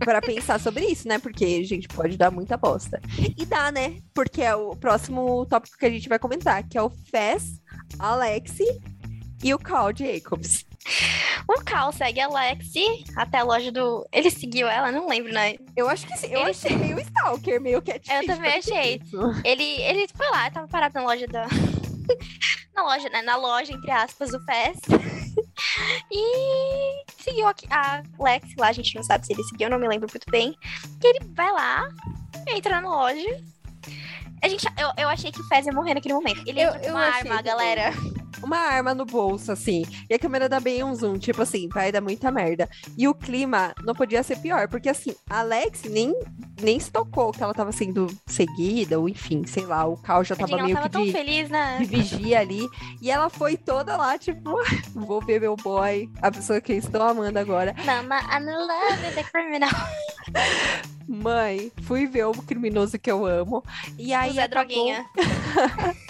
[0.00, 1.20] pra pensar sobre isso, né?
[1.20, 3.00] Porque, gente, pode dar muita bosta.
[3.36, 3.98] E dá, né?
[4.12, 7.62] Porque é o próximo tópico que a gente vai comentar, que é o Fez,
[8.00, 8.66] Alexi
[9.44, 10.66] e o Carl Jacobs.
[11.48, 14.06] O Cal segue a Lexi até a loja do.
[14.12, 14.90] Ele seguiu ela?
[14.90, 15.56] Não lembro, né?
[15.76, 16.28] Eu acho que sim.
[16.28, 16.50] Eu ele...
[16.50, 18.12] achei meio stalker, meio catfish.
[18.12, 19.00] Eu também achei.
[19.44, 21.46] Ele, ele foi lá, tava parado na loja da.
[22.74, 23.22] na loja, né?
[23.22, 24.86] Na loja, entre aspas, do Fest.
[26.10, 30.08] e seguiu a Lexi lá, a gente não sabe se ele seguiu, não me lembro
[30.10, 30.56] muito bem.
[31.02, 31.88] E ele vai lá,
[32.48, 33.44] entra na loja.
[34.42, 36.42] A gente, eu, eu achei que o Fez ia morrer naquele momento.
[36.46, 37.92] Ele eu, entra com uma arma, galera
[38.42, 39.84] uma arma no bolso, assim.
[40.08, 42.68] E a câmera dá bem um zoom, tipo assim, vai dar muita merda.
[42.96, 46.14] E o clima não podia ser pior, porque assim, a Alex nem,
[46.60, 50.36] nem se tocou que ela tava sendo seguida, ou enfim, sei lá, o Cal já
[50.36, 51.78] tava meio tava que de, feliz, né?
[51.78, 52.66] de vigia ali.
[53.00, 54.56] E ela foi toda lá, tipo,
[54.94, 57.74] vou ver meu boy, a pessoa que eu estou amando agora.
[57.84, 59.70] Mama, I'm in love with the criminal.
[61.08, 63.62] Mãe, fui ver o criminoso que eu amo.
[63.96, 64.38] E aí.
[64.38, 64.66] Acabou...
[64.66, 65.06] Droguinha.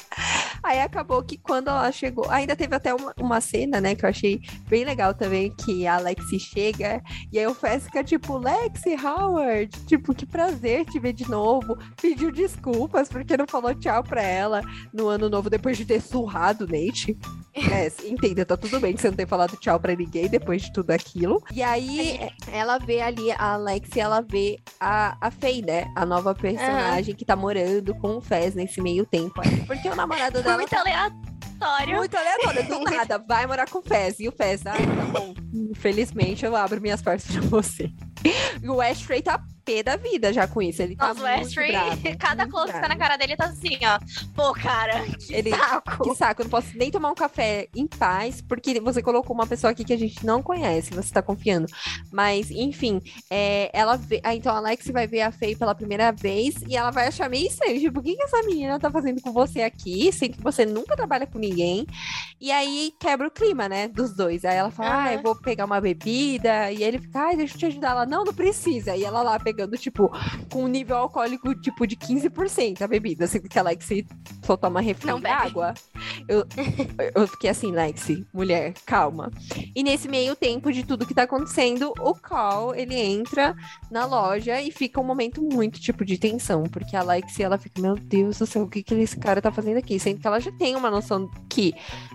[0.66, 4.08] Aí acabou que quando ela chegou, ainda teve até uma, uma cena, né, que eu
[4.08, 7.00] achei bem legal também, que a Lexi chega
[7.32, 11.78] e aí o Fez fica tipo, Lexi Howard, tipo, que prazer te ver de novo.
[12.00, 14.60] Pediu desculpas porque não falou tchau pra ela
[14.92, 17.16] no ano novo depois de ter surrado o Nate.
[17.56, 20.72] É, entenda, tá tudo bem que você não ter falado tchau pra ninguém depois de
[20.74, 21.42] tudo aquilo.
[21.50, 22.20] E aí
[22.52, 25.90] ela vê ali, a Alexi, ela vê a, a Faye, né?
[25.96, 27.16] A nova personagem uhum.
[27.16, 29.40] que tá morando com o Fez nesse meio tempo.
[29.66, 30.55] Porque o namorado dela.
[30.56, 31.96] Muito aleatório.
[31.96, 33.18] Muito aleatório, do nada.
[33.18, 34.20] Vai morar com o Fez.
[34.20, 35.34] E o Fez, ah, tá bom.
[35.52, 37.90] Infelizmente eu abro minhas portas pra você.
[38.62, 40.80] E o Ashtray tá pé da vida já com isso.
[40.80, 43.46] Ele tá Nossa, muito Astrid, bravo, cada muito close que tá na cara dele tá
[43.46, 43.98] assim, ó.
[44.34, 46.04] Pô, cara, que Ele- saco.
[46.04, 49.46] Que saco, eu não posso nem tomar um café em paz, porque você colocou uma
[49.46, 51.66] pessoa aqui que a gente não conhece, você tá confiando.
[52.12, 54.20] Mas, enfim, é, ela vê.
[54.22, 57.28] Ah, então a Alex vai ver a Faye pela primeira vez e ela vai achar
[57.28, 57.80] meio estranho.
[57.80, 60.12] Tipo, o que, que essa menina tá fazendo com você aqui?
[60.12, 61.86] Sendo que você nunca trabalha com ninguém.
[62.40, 63.88] E aí quebra o clima, né?
[63.88, 64.44] Dos dois.
[64.44, 66.70] Aí ela fala, ah, eu vou pegar uma bebida.
[66.70, 67.90] E ele fica, ai, deixa eu te ajudar.
[67.90, 68.94] Ela, não, não precisa.
[68.94, 70.10] E ela lá pegando, tipo,
[70.50, 73.26] com um nível alcoólico, tipo, de 15% a bebida.
[73.26, 73.88] Sendo que a Alex
[74.42, 75.34] só toma refri Não bebe.
[75.34, 75.72] água.
[76.28, 76.44] Eu,
[77.14, 79.30] eu fiquei assim, Lexi, mulher, calma.
[79.74, 83.54] E nesse meio tempo de tudo que tá acontecendo, o Call, ele entra
[83.90, 86.64] na loja e fica um momento muito, tipo, de tensão.
[86.64, 89.50] Porque a Lexi, ela fica, meu Deus do céu, o que que esse cara tá
[89.50, 89.98] fazendo aqui?
[89.98, 91.74] Sendo que ela já tem uma noção que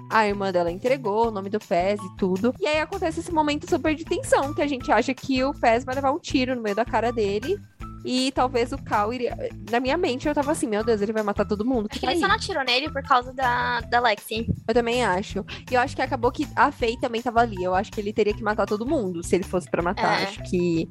[0.10, 2.54] a irmã dela entregou, o nome do Fez e tudo.
[2.60, 5.84] E aí acontece esse momento super de tensão, que a gente acha que o Fez
[5.84, 7.60] vai levar um tiro no meio da cara dele.
[8.06, 9.38] E talvez o Cal iria.
[9.70, 11.88] Na minha mente eu tava assim, meu Deus, ele vai matar todo mundo.
[11.90, 12.22] Que Acho que tá ele aí.
[12.22, 14.48] só não atirou nele por causa da, da Lexi.
[14.68, 15.46] Eu também acho.
[15.70, 17.64] E eu acho que acabou que a Faye também tava ali.
[17.64, 20.22] Eu acho que ele teria que matar todo mundo se ele fosse pra matar.
[20.22, 20.24] É.
[20.24, 20.90] Acho que.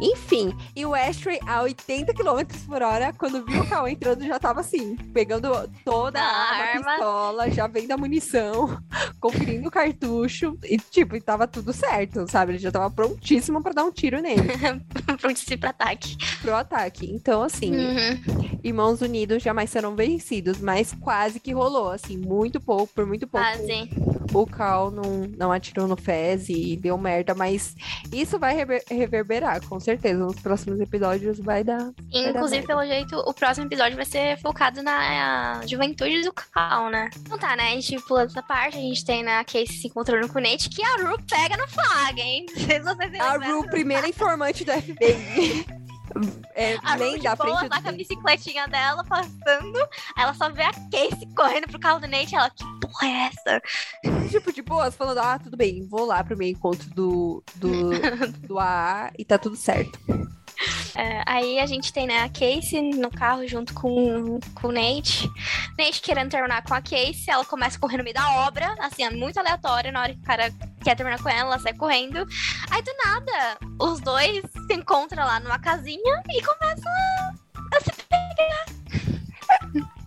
[0.00, 0.54] Enfim.
[0.74, 4.60] E o Ashtray a 80 km por hora, quando viu o Cal entrando, já tava
[4.60, 5.48] assim, pegando
[5.84, 6.90] toda a A arma, arma.
[6.92, 8.80] pistola, já vendo a munição,
[9.20, 10.56] conferindo o cartucho.
[10.64, 12.52] E, tipo, e tava tudo certo, sabe?
[12.52, 14.42] Ele já tava prontíssimo pra dar um tiro nele,
[15.20, 16.16] Prontíssimo pra ataque.
[16.52, 17.10] pro ataque.
[17.10, 18.58] Então, assim, Uhum.
[18.62, 23.46] irmãos unidos jamais serão vencidos, mas quase que rolou, assim, muito pouco, por muito pouco
[23.46, 23.88] Quase.
[24.34, 27.74] o Cal não, não atirou no Fez e deu merda, mas
[28.12, 30.18] isso vai rever- reverberar, com certeza.
[30.24, 31.78] Nos próximos episódios vai dar.
[31.78, 32.66] dar Inclusive, merda.
[32.66, 37.08] pelo jeito, o próximo episódio vai ser focado na juventude do Cal, né?
[37.20, 37.68] Então tá, né?
[37.72, 40.42] A gente pula essa parte, a gente tem né, a Casey se encontrando com o
[40.42, 42.46] Nate, que a Ru pega no flag, hein?
[42.54, 43.36] Se vocês A.
[43.38, 45.81] Ru, primeira informante do FBI.
[46.54, 47.96] É, A nem da frente tá com a do...
[47.96, 49.78] bicicletinha dela passando,
[50.16, 53.30] aí ela só vê a Casey correndo pro carro do Nate, ela, que porra é
[53.30, 53.62] essa?
[54.28, 57.90] Tipo, de boas, falando, ah, tudo bem, vou lá pro meu encontro do, do,
[58.46, 59.98] do AA e tá tudo certo.
[60.94, 65.30] É, aí a gente tem, né, a Casey no carro junto com, com o Nate.
[65.78, 69.04] Nate querendo terminar com a Casey, ela começa a correr no meio da obra, assim,
[69.04, 69.92] é muito aleatório.
[69.92, 72.26] Na hora que o cara quer terminar com ela, ela sai correndo.
[72.70, 78.81] Aí do nada, os dois se encontram lá numa casinha e começam a, a se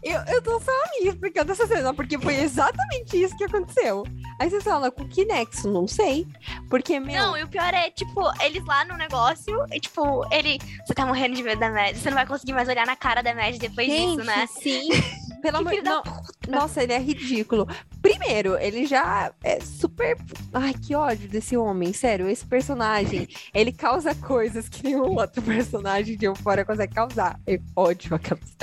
[0.06, 4.04] Eu, eu tô só me explicando essa cena, porque foi exatamente isso que aconteceu.
[4.40, 5.68] Aí você fala, com que nexo?
[5.68, 6.28] Não sei.
[6.70, 7.16] Porque, meu...
[7.16, 10.60] Não, e o pior é, tipo, eles lá no negócio, e, tipo, ele.
[10.86, 13.24] Você tá morrendo de medo da Mad, você não vai conseguir mais olhar na cara
[13.24, 14.46] da Mad depois Gente, disso, né?
[14.48, 14.90] sim.
[15.46, 16.04] Pelo amor da não,
[16.48, 17.68] Nossa, ele é ridículo.
[18.02, 20.18] Primeiro, ele já é super.
[20.52, 21.94] Ai, que ódio desse homem.
[21.94, 27.40] Sério, esse personagem, ele causa coisas que nenhum outro personagem de Euphoria consegue causar.
[27.46, 28.56] Eu ódio aquelas.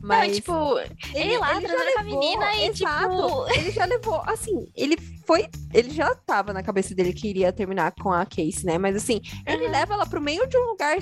[0.00, 0.28] Mas.
[0.28, 3.48] Não, tipo, ele, lá já transando com a menina e, exato, tipo.
[3.58, 4.96] Ele já levou, assim, ele
[5.26, 5.48] foi.
[5.72, 8.78] Ele já tava na cabeça dele que iria terminar com a Casey, né?
[8.78, 9.72] Mas assim, ele Uhum.
[9.72, 10.96] leva ela pro meio de um lugar.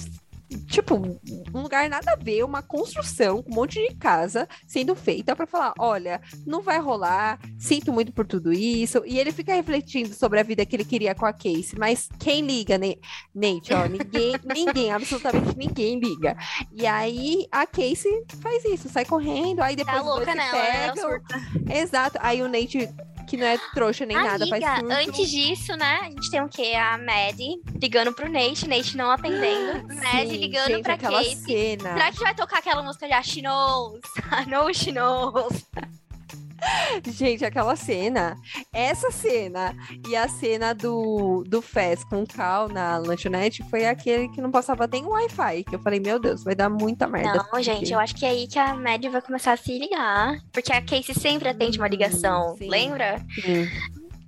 [0.68, 1.20] Tipo,
[1.56, 5.72] um lugar nada a ver, uma construção um monte de casa sendo feita pra falar:
[5.78, 9.02] olha, não vai rolar, sinto muito por tudo isso.
[9.06, 12.42] E ele fica refletindo sobre a vida que ele queria com a Casey, mas quem
[12.42, 12.94] liga, né?
[13.34, 16.36] Nate, ó, ninguém, ninguém, absolutamente ninguém liga.
[16.72, 20.96] E aí a Casey faz isso, sai correndo, aí depois Tá louca nela, pegam.
[20.96, 21.34] surta.
[21.72, 22.18] Exato.
[22.20, 22.88] Aí o Nate,
[23.26, 25.08] que não é trouxa nem nada, faz Amiga, surto.
[25.10, 25.98] antes disso, né?
[26.02, 26.72] A gente tem o quê?
[26.74, 29.88] A Maddie ligando pro Nate, Nate não atendendo.
[29.94, 31.36] Maddie Sim, ligando gente, pra Casey.
[31.36, 31.92] cena.
[31.92, 34.00] Será que vai tocar aquela música já She knows?
[34.32, 35.64] I know she knows.
[37.06, 38.36] Gente, aquela cena.
[38.72, 39.74] Essa cena
[40.08, 44.50] e a cena do, do Fez com o Cal na lanchonete foi aquele que não
[44.50, 45.64] passava nem o Wi-Fi.
[45.64, 47.46] Que eu falei, meu Deus, vai dar muita merda.
[47.52, 50.38] Não, gente, eu acho que é aí que a Maddie vai começar a se ligar.
[50.52, 52.68] Porque a Casey sempre atende uma Hum, ligação, sim.
[52.68, 53.20] lembra?
[53.34, 53.68] Sim,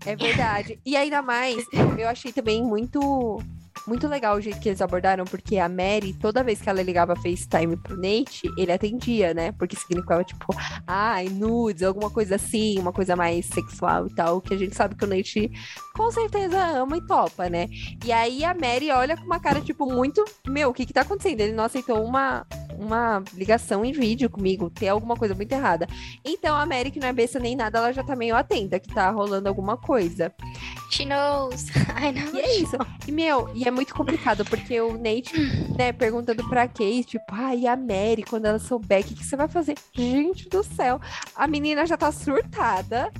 [0.07, 0.79] é verdade.
[0.85, 1.65] E ainda mais,
[1.99, 3.43] eu achei também muito
[3.87, 7.17] muito legal o jeito que eles abordaram, porque a Mary, toda vez que ela ligava
[7.17, 9.53] FaceTime pro Nate, ele atendia, né?
[9.53, 10.47] Porque significava, tipo,
[10.87, 14.95] ai, nudes, alguma coisa assim, uma coisa mais sexual e tal, que a gente sabe
[14.95, 15.51] que o Nate
[15.95, 17.69] com certeza ama e topa, né?
[18.05, 21.03] E aí a Mary olha com uma cara, tipo, muito, meu, o que que tá
[21.03, 21.41] acontecendo?
[21.41, 22.47] Ele não aceitou uma,
[22.79, 25.87] uma ligação em vídeo comigo, tem alguma coisa muito errada.
[26.25, 28.95] Então a Mary, que não é besta nem nada, ela já tá meio atenta que
[28.95, 30.33] tá rolando alguma coisa.
[30.91, 31.69] She knows.
[32.01, 32.35] I know.
[32.35, 32.77] E é isso.
[33.07, 35.33] E, meu, e é muito complicado, porque o Nate,
[35.77, 39.25] né, perguntando pra Kate, tipo, ah, e a Mary, quando ela souber, o que, que
[39.25, 39.75] você vai fazer?
[39.93, 41.01] Gente do céu,
[41.37, 43.13] a menina já tá surtada.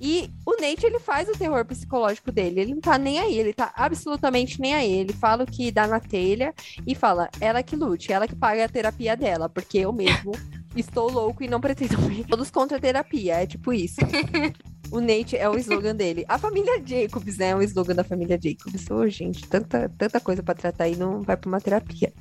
[0.00, 2.60] E o Nate, ele faz o terror psicológico dele.
[2.60, 4.92] Ele não tá nem aí, ele tá absolutamente nem aí.
[4.92, 6.54] Ele fala o que dá na telha
[6.86, 10.32] e fala, ela que lute, ela que paga a terapia dela, porque eu mesmo
[10.74, 11.96] estou louco e não pretendo
[12.26, 13.42] todos contra a terapia.
[13.42, 14.00] É tipo isso.
[14.90, 16.24] O Nate é o slogan dele.
[16.28, 17.50] A família Jacobs, né?
[17.50, 18.90] É o slogan da família Jacobs.
[18.90, 22.12] Ô, oh, gente, tanta, tanta coisa pra tratar e não vai pra uma terapia.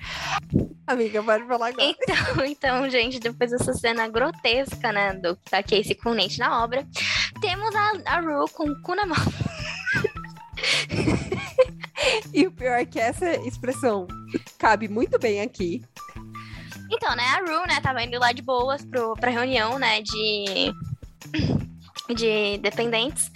[0.86, 1.84] Amiga, pode falar agora.
[1.84, 5.14] Então, então, gente, depois dessa cena grotesca, né?
[5.14, 6.86] Do da Casey com o Nate na obra,
[7.42, 9.18] temos a, a Rue com o cu na mão.
[12.34, 14.08] e o pior é que essa expressão
[14.58, 15.84] cabe muito bem aqui.
[16.92, 20.74] Então, né, a Rue, né, tava indo lá de boas pro, pra reunião, né, de
[22.14, 23.32] de dependentes.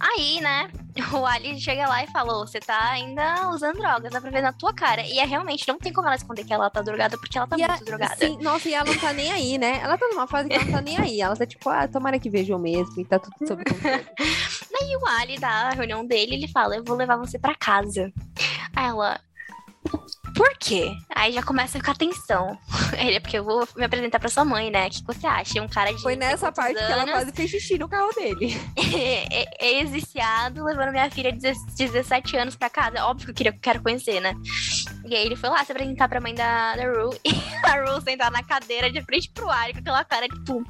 [0.00, 0.70] Aí, né,
[1.12, 4.52] o Ali chega lá e falou: Você tá ainda usando drogas, dá pra ver na
[4.52, 5.02] tua cara.
[5.02, 7.56] E é realmente, não tem como ela esconder que ela tá drogada, porque ela tá
[7.56, 8.16] e muito a, drogada.
[8.16, 9.80] Sim, nossa, e ela não tá nem aí, né?
[9.82, 11.20] Ela tá numa fase que ela não tá nem aí.
[11.20, 14.06] Ela tá tipo, ah, tomara que vejam mesmo e tá tudo sob controle.
[14.72, 18.12] Daí o Ali, da reunião dele, ele fala: Eu vou levar você pra casa.
[18.74, 19.20] Aí ela,
[20.34, 20.96] por quê?
[21.14, 22.58] Aí já começa a ficar tensão.
[22.98, 24.88] Ele é porque eu vou me apresentar pra sua mãe, né?
[24.88, 25.62] O que você acha?
[25.62, 26.02] Um cara de.
[26.02, 28.54] Foi nessa parte anos, que ela quase fez xixi no carro dele.
[29.60, 33.04] Ex-viciado, levando minha filha de 17 anos pra casa.
[33.04, 34.34] Óbvio que eu queria, quero conhecer, né?
[35.04, 37.14] E aí ele foi lá se apresentar pra mãe da, da Ru.
[37.24, 40.64] E a Ru sentar na cadeira de frente pro ar com aquela cara, tipo.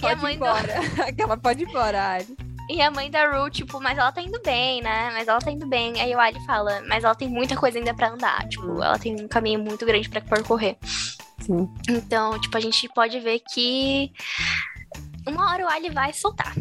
[0.00, 0.80] Pode e a mãe ir embora.
[0.96, 1.02] Do...
[1.02, 2.51] Aquela pode ir embora, Ari.
[2.68, 5.10] E a mãe da Ru, tipo, mas ela tá indo bem, né?
[5.12, 6.00] Mas ela tá indo bem.
[6.00, 8.48] Aí o Ali fala, mas ela tem muita coisa ainda pra andar.
[8.48, 8.82] Tipo, hum.
[8.82, 10.76] ela tem um caminho muito grande pra percorrer.
[11.40, 11.68] Sim.
[11.88, 14.12] Então, tipo, a gente pode ver que
[15.26, 16.54] uma hora o Ali vai soltar.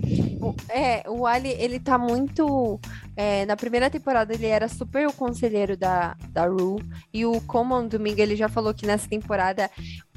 [0.69, 2.79] É, o Ali, ele tá muito.
[3.15, 6.79] É, na primeira temporada ele era super o conselheiro da, da Ru.
[7.13, 9.69] E o Common Domingo ele já falou que nessa temporada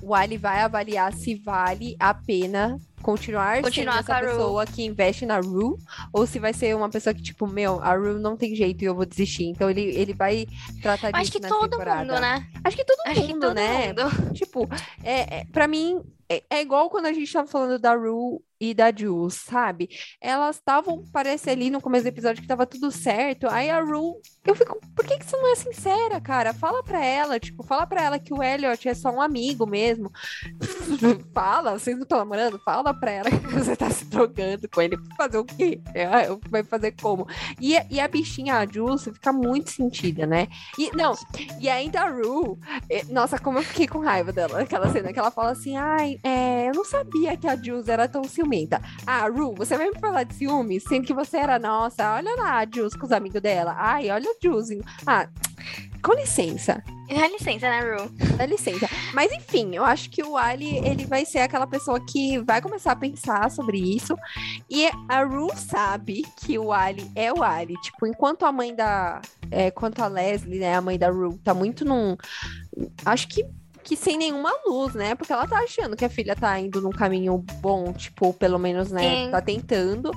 [0.03, 5.27] o Ali vai avaliar se vale a pena continuar, continuar sendo essa pessoa que investe
[5.27, 5.79] na Ru,
[6.13, 8.87] ou se vai ser uma pessoa que, tipo, meu, a Ru não tem jeito e
[8.87, 9.45] eu vou desistir.
[9.45, 10.47] Então ele, ele vai
[10.81, 12.01] tratar disso Acho que todo temporada.
[12.01, 12.49] mundo, né?
[12.65, 13.89] Acho que todo Acho mundo, que todo né?
[13.89, 14.33] Mundo.
[14.33, 14.69] Tipo,
[15.03, 18.75] é, é, pra mim, é, é, igual quando a gente tava falando da Ru e
[18.75, 19.89] da Jules, sabe?
[20.21, 23.49] Elas estavam, parece ali no começo do episódio que tava tudo certo.
[23.49, 26.55] Aí a Ru, eu fico, por que, que você não é sincera, cara?
[26.55, 30.11] Fala pra ela, tipo, fala pra ela que o Elliot é só um amigo mesmo.
[31.35, 32.59] fala, vocês não estão namorando?
[32.65, 34.97] Fala pra ela que você tá se drogando com ele.
[35.17, 35.81] Fazer o quê?
[35.95, 36.07] É,
[36.49, 37.27] vai fazer como?
[37.61, 40.49] E, e a bichinha, a Jules, fica muito sentida, né?
[40.79, 41.15] E, não,
[41.61, 42.59] e ainda a Ru,
[42.89, 46.19] é, nossa, como eu fiquei com raiva dela, aquela cena que ela fala assim, ai,
[46.23, 48.81] é, eu não sabia que a Jules era tão ciumenta.
[49.07, 52.59] Ah, Ru, você vai me falar de ciúme, sendo que você era nossa, olha lá
[52.59, 53.75] a Jules com os amigos dela.
[53.77, 54.69] Ai, olha a Jules.
[55.07, 55.29] Ah,
[56.03, 56.83] com licença.
[57.09, 58.11] Dá licença, né, Ru?
[58.37, 58.89] Dá licença.
[59.15, 62.93] Mas enfim, eu acho que o Ali, ele vai ser aquela pessoa que vai começar
[62.93, 64.17] a pensar sobre isso.
[64.69, 67.75] E a Ru sabe que o Ali é o Ali.
[67.81, 69.21] Tipo, enquanto a mãe da...
[69.51, 72.17] É, enquanto a Leslie, né, a mãe da Ru, tá muito num...
[73.05, 73.45] Acho que
[73.85, 75.15] que sem nenhuma luz, né?
[75.15, 78.91] Porque ela tá achando que a filha tá indo num caminho bom, tipo, pelo menos,
[78.91, 79.27] né?
[79.27, 79.31] Sim.
[79.31, 80.11] Tá tentando.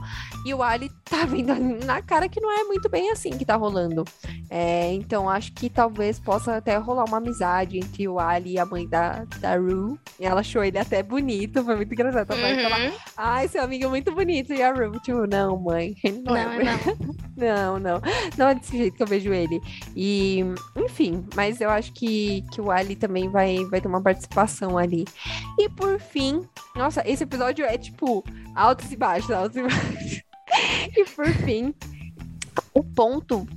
[0.45, 1.53] E o Ali tá vendo
[1.86, 4.05] na cara que não é muito bem assim que tá rolando.
[4.49, 8.65] É, então, acho que talvez possa até rolar uma amizade entre o Ali e a
[8.65, 9.99] mãe da, da Rue.
[10.18, 12.32] E ela achou ele até bonito, foi muito engraçado.
[12.34, 12.39] Uhum.
[12.39, 14.53] Ela, Ai, seu amigo é muito bonito.
[14.53, 16.63] E a Rue, tipo, não, mãe, ele não, não é.
[16.63, 16.78] Não.
[17.36, 18.01] não, não.
[18.38, 19.59] Não é desse jeito que eu vejo ele.
[19.95, 20.39] E,
[20.78, 25.05] enfim, mas eu acho que, que o Ali também vai vai, ter uma participação ali.
[25.57, 28.23] E por fim, nossa, esse episódio é tipo
[28.55, 30.21] altos e baixos, altos e baixos.
[30.95, 31.73] e por fim,
[32.73, 33.47] o ponto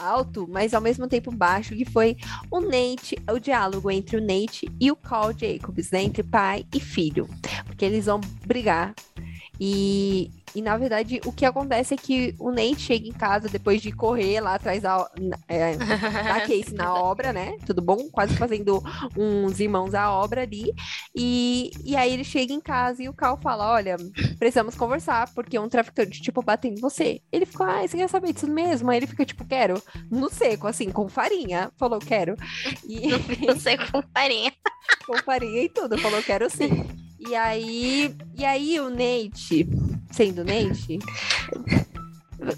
[0.00, 2.16] alto, mas ao mesmo tempo baixo, que foi
[2.50, 6.02] o Nate, o diálogo entre o Nate e o Carl Jacobs, né?
[6.04, 7.28] Entre pai e filho.
[7.66, 8.94] Porque eles vão brigar.
[9.60, 13.80] E e na verdade, o que acontece é que o Nate chega em casa depois
[13.80, 15.10] de correr lá atrás da,
[15.46, 17.56] é, da Casey na obra, né?
[17.66, 18.08] Tudo bom?
[18.10, 18.82] Quase fazendo
[19.16, 20.72] uns irmãos à obra ali.
[21.14, 23.96] E, e aí ele chega em casa e o Cal fala: Olha,
[24.38, 27.20] precisamos conversar, porque um traficante, tipo, bateu em você.
[27.32, 28.90] Ele ficou, ah, você quer saber disso mesmo?
[28.90, 31.70] Aí ele fica, tipo, quero, no seco, assim, com farinha.
[31.76, 32.34] Falou, quero.
[32.86, 33.08] E...
[33.48, 34.52] No seco com farinha.
[35.06, 35.98] com farinha e tudo.
[35.98, 36.86] Falou, quero sim.
[37.18, 39.66] E aí, e aí o Nate,
[40.10, 40.98] sendo Nate,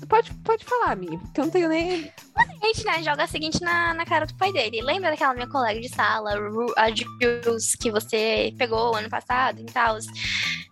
[0.08, 2.04] pode, pode falar, Mi, que eu não tenho nem.
[2.04, 4.82] O Nate, né, joga o seguinte na, na cara do pai dele.
[4.82, 6.32] Lembra daquela minha colega de sala,
[6.76, 9.98] a Jules, que você pegou ano passado e tal?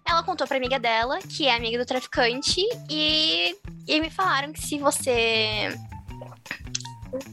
[0.09, 3.55] ela contou pra amiga dela, que é amiga do traficante, e,
[3.87, 5.69] e me falaram que se você.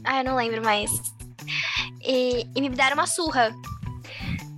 [0.04, 0.90] Ah, eu não lembro mais.
[2.02, 3.54] E, e me deram uma surra.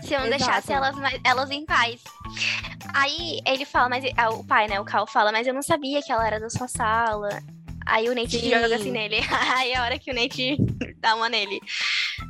[0.09, 0.45] Se eu não Exato.
[0.45, 2.03] deixasse elas, elas em paz.
[2.95, 6.03] Aí ele fala, mas ah, o pai, né, o Cal fala, mas eu não sabia
[6.03, 7.29] que ela era da sua sala.
[7.85, 8.51] Aí o Nate Sim.
[8.51, 9.17] joga assim nele.
[9.55, 10.57] Aí é a hora que o Nate
[10.97, 11.61] dá uma nele.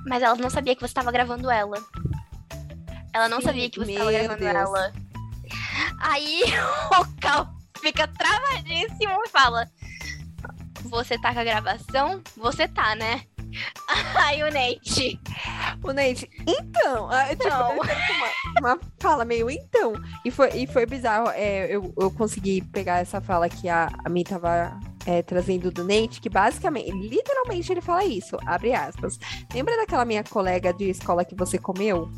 [0.06, 1.76] Mas ela não sabia que você tava gravando ela.
[3.12, 4.54] Ela não Sim, sabia que você tava gravando Deus.
[4.54, 4.92] ela.
[6.00, 6.42] Aí
[7.00, 7.48] o Cal
[7.80, 9.68] fica travadíssimo e fala:
[10.82, 12.20] Você tá com a gravação?
[12.36, 13.22] Você tá, né?
[14.16, 15.20] Aí o Nate.
[15.82, 17.08] O Nate, então.
[17.38, 17.48] Tipo,
[18.60, 19.92] uma, uma, fala meio então.
[20.24, 21.30] E foi, e foi bizarro.
[21.30, 25.82] É, eu, eu consegui pegar essa fala que a, a Mi tava é, trazendo do
[25.84, 29.18] Nate, que basicamente, literalmente ele fala isso, abre aspas.
[29.54, 32.10] Lembra daquela minha colega de escola que você comeu?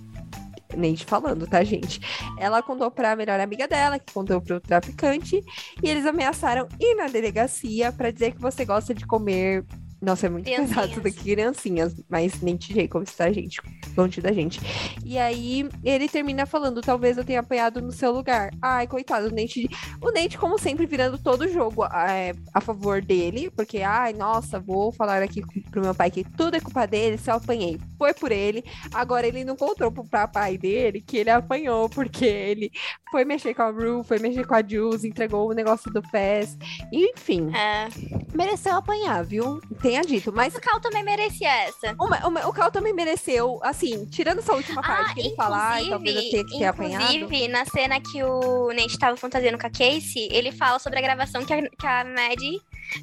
[0.77, 2.01] Nate falando, tá, gente?
[2.39, 5.43] Ela contou pra melhor amiga dela, que contou pro traficante,
[5.83, 9.65] e eles ameaçaram ir na delegacia para dizer que você gosta de comer
[10.01, 11.95] nossa, é muito pesado isso daqui, criancinhas.
[12.09, 13.61] Mas nem te como está, gente?
[13.97, 14.59] Longe da gente.
[15.05, 18.51] E aí, ele termina falando: talvez eu tenha apanhado no seu lugar.
[18.63, 19.69] Ai, coitado, o Nate.
[20.01, 23.51] O Nate, como sempre, virando todo o jogo é, a favor dele.
[23.51, 27.19] Porque, ai, nossa, vou falar aqui pro meu pai que tudo é culpa dele.
[27.19, 28.65] Se eu apanhei, foi por ele.
[28.95, 32.71] Agora, ele não contou pro pai dele que ele apanhou, porque ele
[33.11, 36.57] foi mexer com a Rue, foi mexer com a Jules, entregou o negócio do PES.
[36.91, 37.51] Enfim.
[37.55, 37.89] É.
[38.35, 39.61] Mereceu apanhar, viu?
[39.83, 40.33] Tem tenha dito.
[40.33, 41.95] Mas o Cal também merecia essa.
[41.99, 45.83] O, o, o Cal também mereceu, assim, tirando essa última parte ah, que ele falar,
[45.89, 47.15] talvez eu tenha que ter apanhado.
[47.15, 51.03] Inclusive, na cena que o Nate tava fantasiando com a Casey, ele fala sobre a
[51.03, 52.61] gravação que a, que a Maddie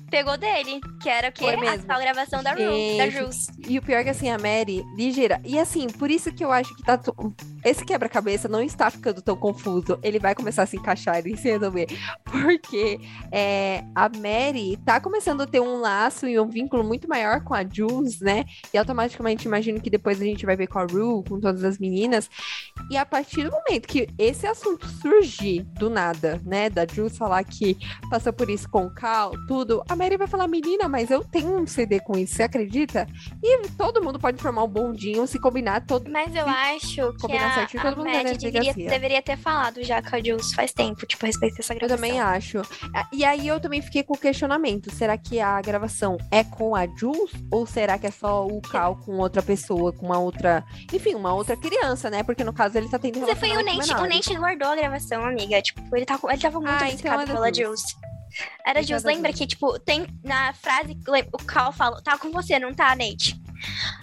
[0.10, 1.46] pegou dele, que era o que?
[1.46, 3.48] A tal gravação da, Ru, da Jules.
[3.68, 5.42] E o pior é que assim, a Mary, ligeira.
[5.44, 7.00] E assim, por isso que eu acho que tá.
[7.66, 10.00] Esse quebra-cabeça não está ficando tão confuso.
[10.02, 11.88] Ele vai começar a se encaixar e se resolver.
[12.24, 13.00] Porque
[13.32, 17.54] é, a Mary tá começando a ter um laço e um vínculo muito maior com
[17.54, 18.46] a Jules, né?
[18.74, 21.78] E automaticamente imagino que depois a gente vai ver com a Ru, com todas as
[21.78, 22.30] meninas.
[22.90, 26.70] E a partir do momento que esse assunto surgir do nada, né?
[26.70, 27.78] Da Jules falar que
[28.10, 31.57] passou por isso com o Cal, tudo, a Mary vai falar, menina, mas eu tenho
[31.59, 33.07] um CD com isso, você acredita?
[33.43, 36.09] E todo mundo pode formar um bondinho, se combinar todo.
[36.09, 40.01] Mas eu acho que a, certinho, todo a mundo Mad deveria, deveria ter falado já
[40.01, 41.95] com a Jules faz tempo, tipo, a respeito dessa gravação.
[41.95, 42.61] Eu também acho.
[43.11, 46.86] E aí eu também fiquei com o questionamento, será que a gravação é com a
[46.88, 47.32] Jules?
[47.51, 50.63] Ou será que é só o Cal com outra pessoa, com uma outra...
[50.91, 52.23] Enfim, uma outra criança, né?
[52.23, 55.23] Porque no caso ele tá tendo Você foi o Nate, o Nate guardou a gravação,
[55.23, 55.61] amiga.
[55.61, 57.84] Tipo, ele, tá, ele tava muito ah, então é pela Jules.
[58.65, 60.97] Era Jules, lembra que, tipo, tem na frase,
[61.34, 63.39] o Cal fala, tá com você, não tá, Nate?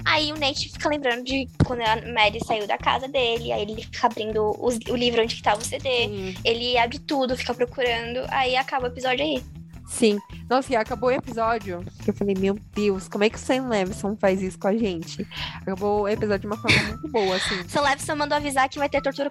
[0.05, 3.83] Aí o Nate fica lembrando de quando a Mary saiu da casa dele, aí ele
[3.83, 6.35] fica abrindo os, o livro onde que tava o CD, Sim.
[6.45, 9.43] ele abre tudo, fica procurando, aí acaba o episódio aí.
[9.87, 10.19] Sim.
[10.49, 11.85] Nossa, e acabou o episódio.
[12.03, 14.77] Que eu falei, meu Deus, como é que o Sam Levinson faz isso com a
[14.77, 15.27] gente?
[15.61, 17.63] Acabou o episódio de uma forma muito boa, assim.
[17.69, 19.31] Sam Levinson mandou avisar que vai ter tortura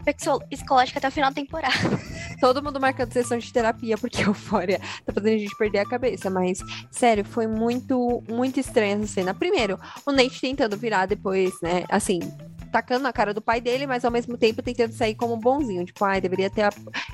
[0.50, 1.74] psicológica até o final da temporada.
[2.40, 5.86] Todo mundo marcando sessão de terapia, porque a Eufória tá fazendo a gente perder a
[5.86, 6.30] cabeça.
[6.30, 6.60] Mas,
[6.92, 9.34] sério, foi muito, muito estranha essa cena.
[9.34, 11.84] Primeiro, o Nate tentando virar depois, né?
[11.90, 12.20] Assim,
[12.74, 15.86] tacando na cara do pai dele, mas ao mesmo tempo tentando sair como bonzinho.
[15.86, 16.68] Tipo, ai, deveria ter.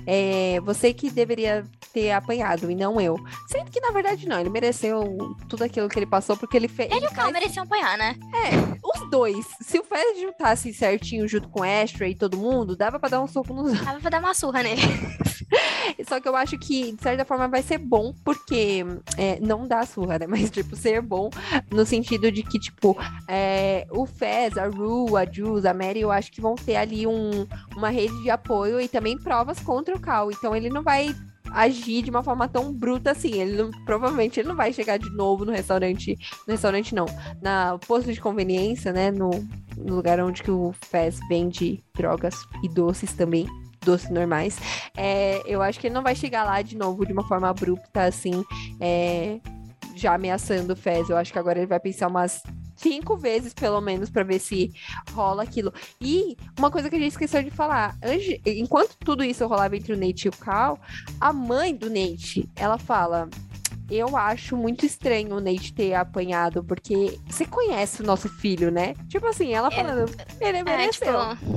[0.07, 3.17] É, você que deveria ter apanhado e não eu.
[3.49, 4.39] Sendo que, na verdade, não.
[4.39, 6.89] Ele mereceu tudo aquilo que ele passou, porque ele fez.
[6.89, 8.15] Ele e o Cal mereciam apanhar, né?
[8.33, 9.45] É, os dois.
[9.61, 13.21] Se o Fez juntasse certinho junto com o Ashtray e todo mundo, dava pra dar
[13.21, 13.83] um soco nos.
[13.83, 14.81] Dava pra dar uma surra nele.
[16.07, 18.85] Só que eu acho que, de certa forma, vai ser bom, porque
[19.17, 20.27] é, não dá surra, né?
[20.29, 21.29] Mas, tipo, ser bom
[21.71, 26.11] no sentido de que, tipo, é, o Fez, a Ru, a Jules, a Mary, eu
[26.11, 29.99] acho que vão ter ali um, uma rede de apoio e também provas contra o
[29.99, 30.31] Cal.
[30.31, 31.15] Então ele não vai
[31.51, 33.39] agir de uma forma tão bruta assim.
[33.39, 36.17] Ele não, provavelmente ele não vai chegar de novo no restaurante,
[36.47, 37.05] no restaurante não,
[37.41, 39.31] na posto de conveniência, né, no,
[39.77, 43.47] no lugar onde que o Fez vende drogas e doces também
[43.81, 44.57] doces normais.
[44.95, 48.03] É, eu acho que ele não vai chegar lá de novo de uma forma abrupta,
[48.03, 48.43] assim,
[48.79, 49.39] é,
[49.95, 51.09] já ameaçando o Fez.
[51.09, 52.41] Eu acho que agora ele vai pensar umas
[52.75, 54.71] cinco vezes, pelo menos, para ver se
[55.11, 55.73] rola aquilo.
[55.99, 57.97] E uma coisa que a gente esqueceu de falar,
[58.45, 60.79] enquanto tudo isso rolava entre o Nate e o Cal,
[61.19, 63.29] a mãe do Nate, ela fala.
[63.91, 68.93] Eu acho muito estranho o Nate ter apanhado, porque você conhece o nosso filho, né?
[69.07, 71.19] Tipo assim, ela é, falando, ele mereceu.
[71.19, 71.49] É, tipo,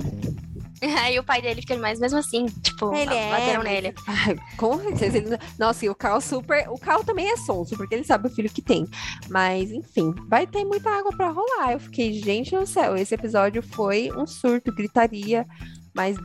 [1.01, 3.95] Aí o pai dele fica mais mesmo assim, tipo, ele bateram é, nele.
[4.07, 5.19] Ai, com certeza.
[5.19, 5.39] Ele...
[5.59, 6.69] Nossa, e o Carl super.
[6.69, 8.87] O Carl também é sonso, porque ele sabe o filho que tem.
[9.29, 11.73] Mas, enfim, vai ter muita água para rolar.
[11.73, 15.47] Eu fiquei, gente do céu, esse episódio foi um surto, gritaria.
[15.95, 16.17] Mas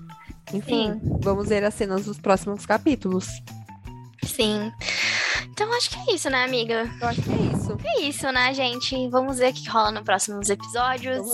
[0.54, 1.20] Enfim, Sim.
[1.20, 3.28] vamos ver as cenas dos próximos capítulos.
[4.24, 4.72] Sim.
[5.50, 6.90] Então acho que é isso, né, amiga?
[7.02, 7.78] Eu acho que é isso.
[7.84, 9.10] É isso, né, gente?
[9.10, 11.28] Vamos ver o que rola nos próximos episódios.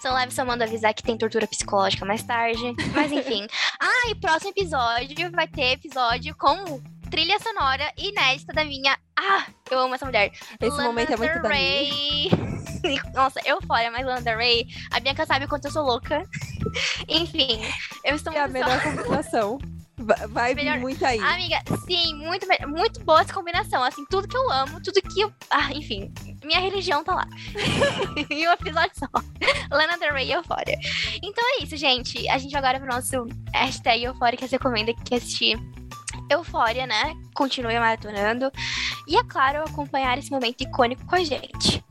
[0.00, 2.74] São leves só manda avisar que tem tortura psicológica mais tarde.
[2.94, 3.46] Mas enfim.
[3.80, 6.80] ah, e próximo episódio vai ter episódio com
[7.10, 8.96] trilha sonora inédita da minha.
[9.18, 10.32] Ah, eu amo essa mulher.
[10.60, 12.30] Esse Lana momento é muito Ray.
[13.14, 14.66] Nossa, eu fora, mas Lana Ray.
[14.92, 16.22] A Bianca sabe o quanto eu sou louca.
[17.08, 17.60] Enfim,
[18.04, 18.36] eu estou é.
[18.36, 19.58] É a melhor combinação.
[20.28, 21.18] Vai vir muito aí.
[21.18, 23.82] Amiga, sim, muito, muito boa essa combinação.
[23.82, 25.32] Assim, tudo que eu amo, tudo que eu.
[25.50, 26.12] Ah, enfim,
[26.44, 27.28] minha religião tá lá.
[28.28, 29.08] em um episódio só.
[29.70, 30.78] Lana Del Rey Euphoria.
[31.22, 32.28] Então é isso, gente.
[32.28, 35.58] A gente vai agora pro nosso hashtag Euphoria que recomenda que assistir
[36.30, 37.14] Eufória, né?
[37.34, 38.50] Continue maratonando.
[39.06, 41.84] E, é claro, acompanhar esse momento icônico com a gente.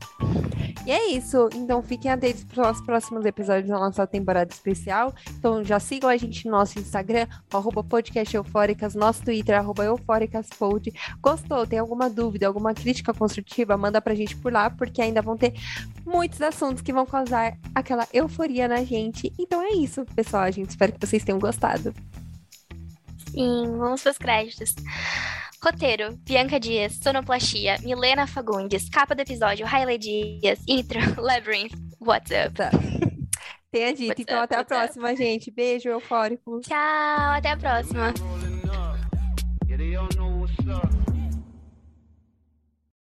[0.86, 1.48] E é isso.
[1.52, 5.12] Então fiquem atentos para os próximos episódios da nossa temporada especial.
[5.36, 10.92] Então já sigam a gente no nosso Instagram, arroba podcast eufóricas, nosso Twitter, arroba eufóricaspod.
[11.20, 11.66] Gostou?
[11.66, 13.76] Tem alguma dúvida, alguma crítica construtiva?
[13.76, 15.54] Manda pra gente por lá, porque ainda vão ter
[16.04, 19.32] muitos assuntos que vão causar aquela euforia na gente.
[19.36, 20.44] Então é isso, pessoal.
[20.44, 21.92] A gente espera que vocês tenham gostado.
[23.32, 24.72] Sim, vamos para os créditos.
[25.62, 32.54] Roteiro: Bianca Dias, Sonoplastia, Milena Fagundes, capa do episódio, Riley Dias, intro, Labyrinth, What's Up?
[32.54, 32.70] Tá.
[33.70, 34.08] Tenha dito.
[34.08, 35.16] What's então, up, até a próxima, up.
[35.16, 35.50] gente.
[35.50, 36.60] Beijo, eufórico.
[36.60, 38.14] Tchau, até a próxima.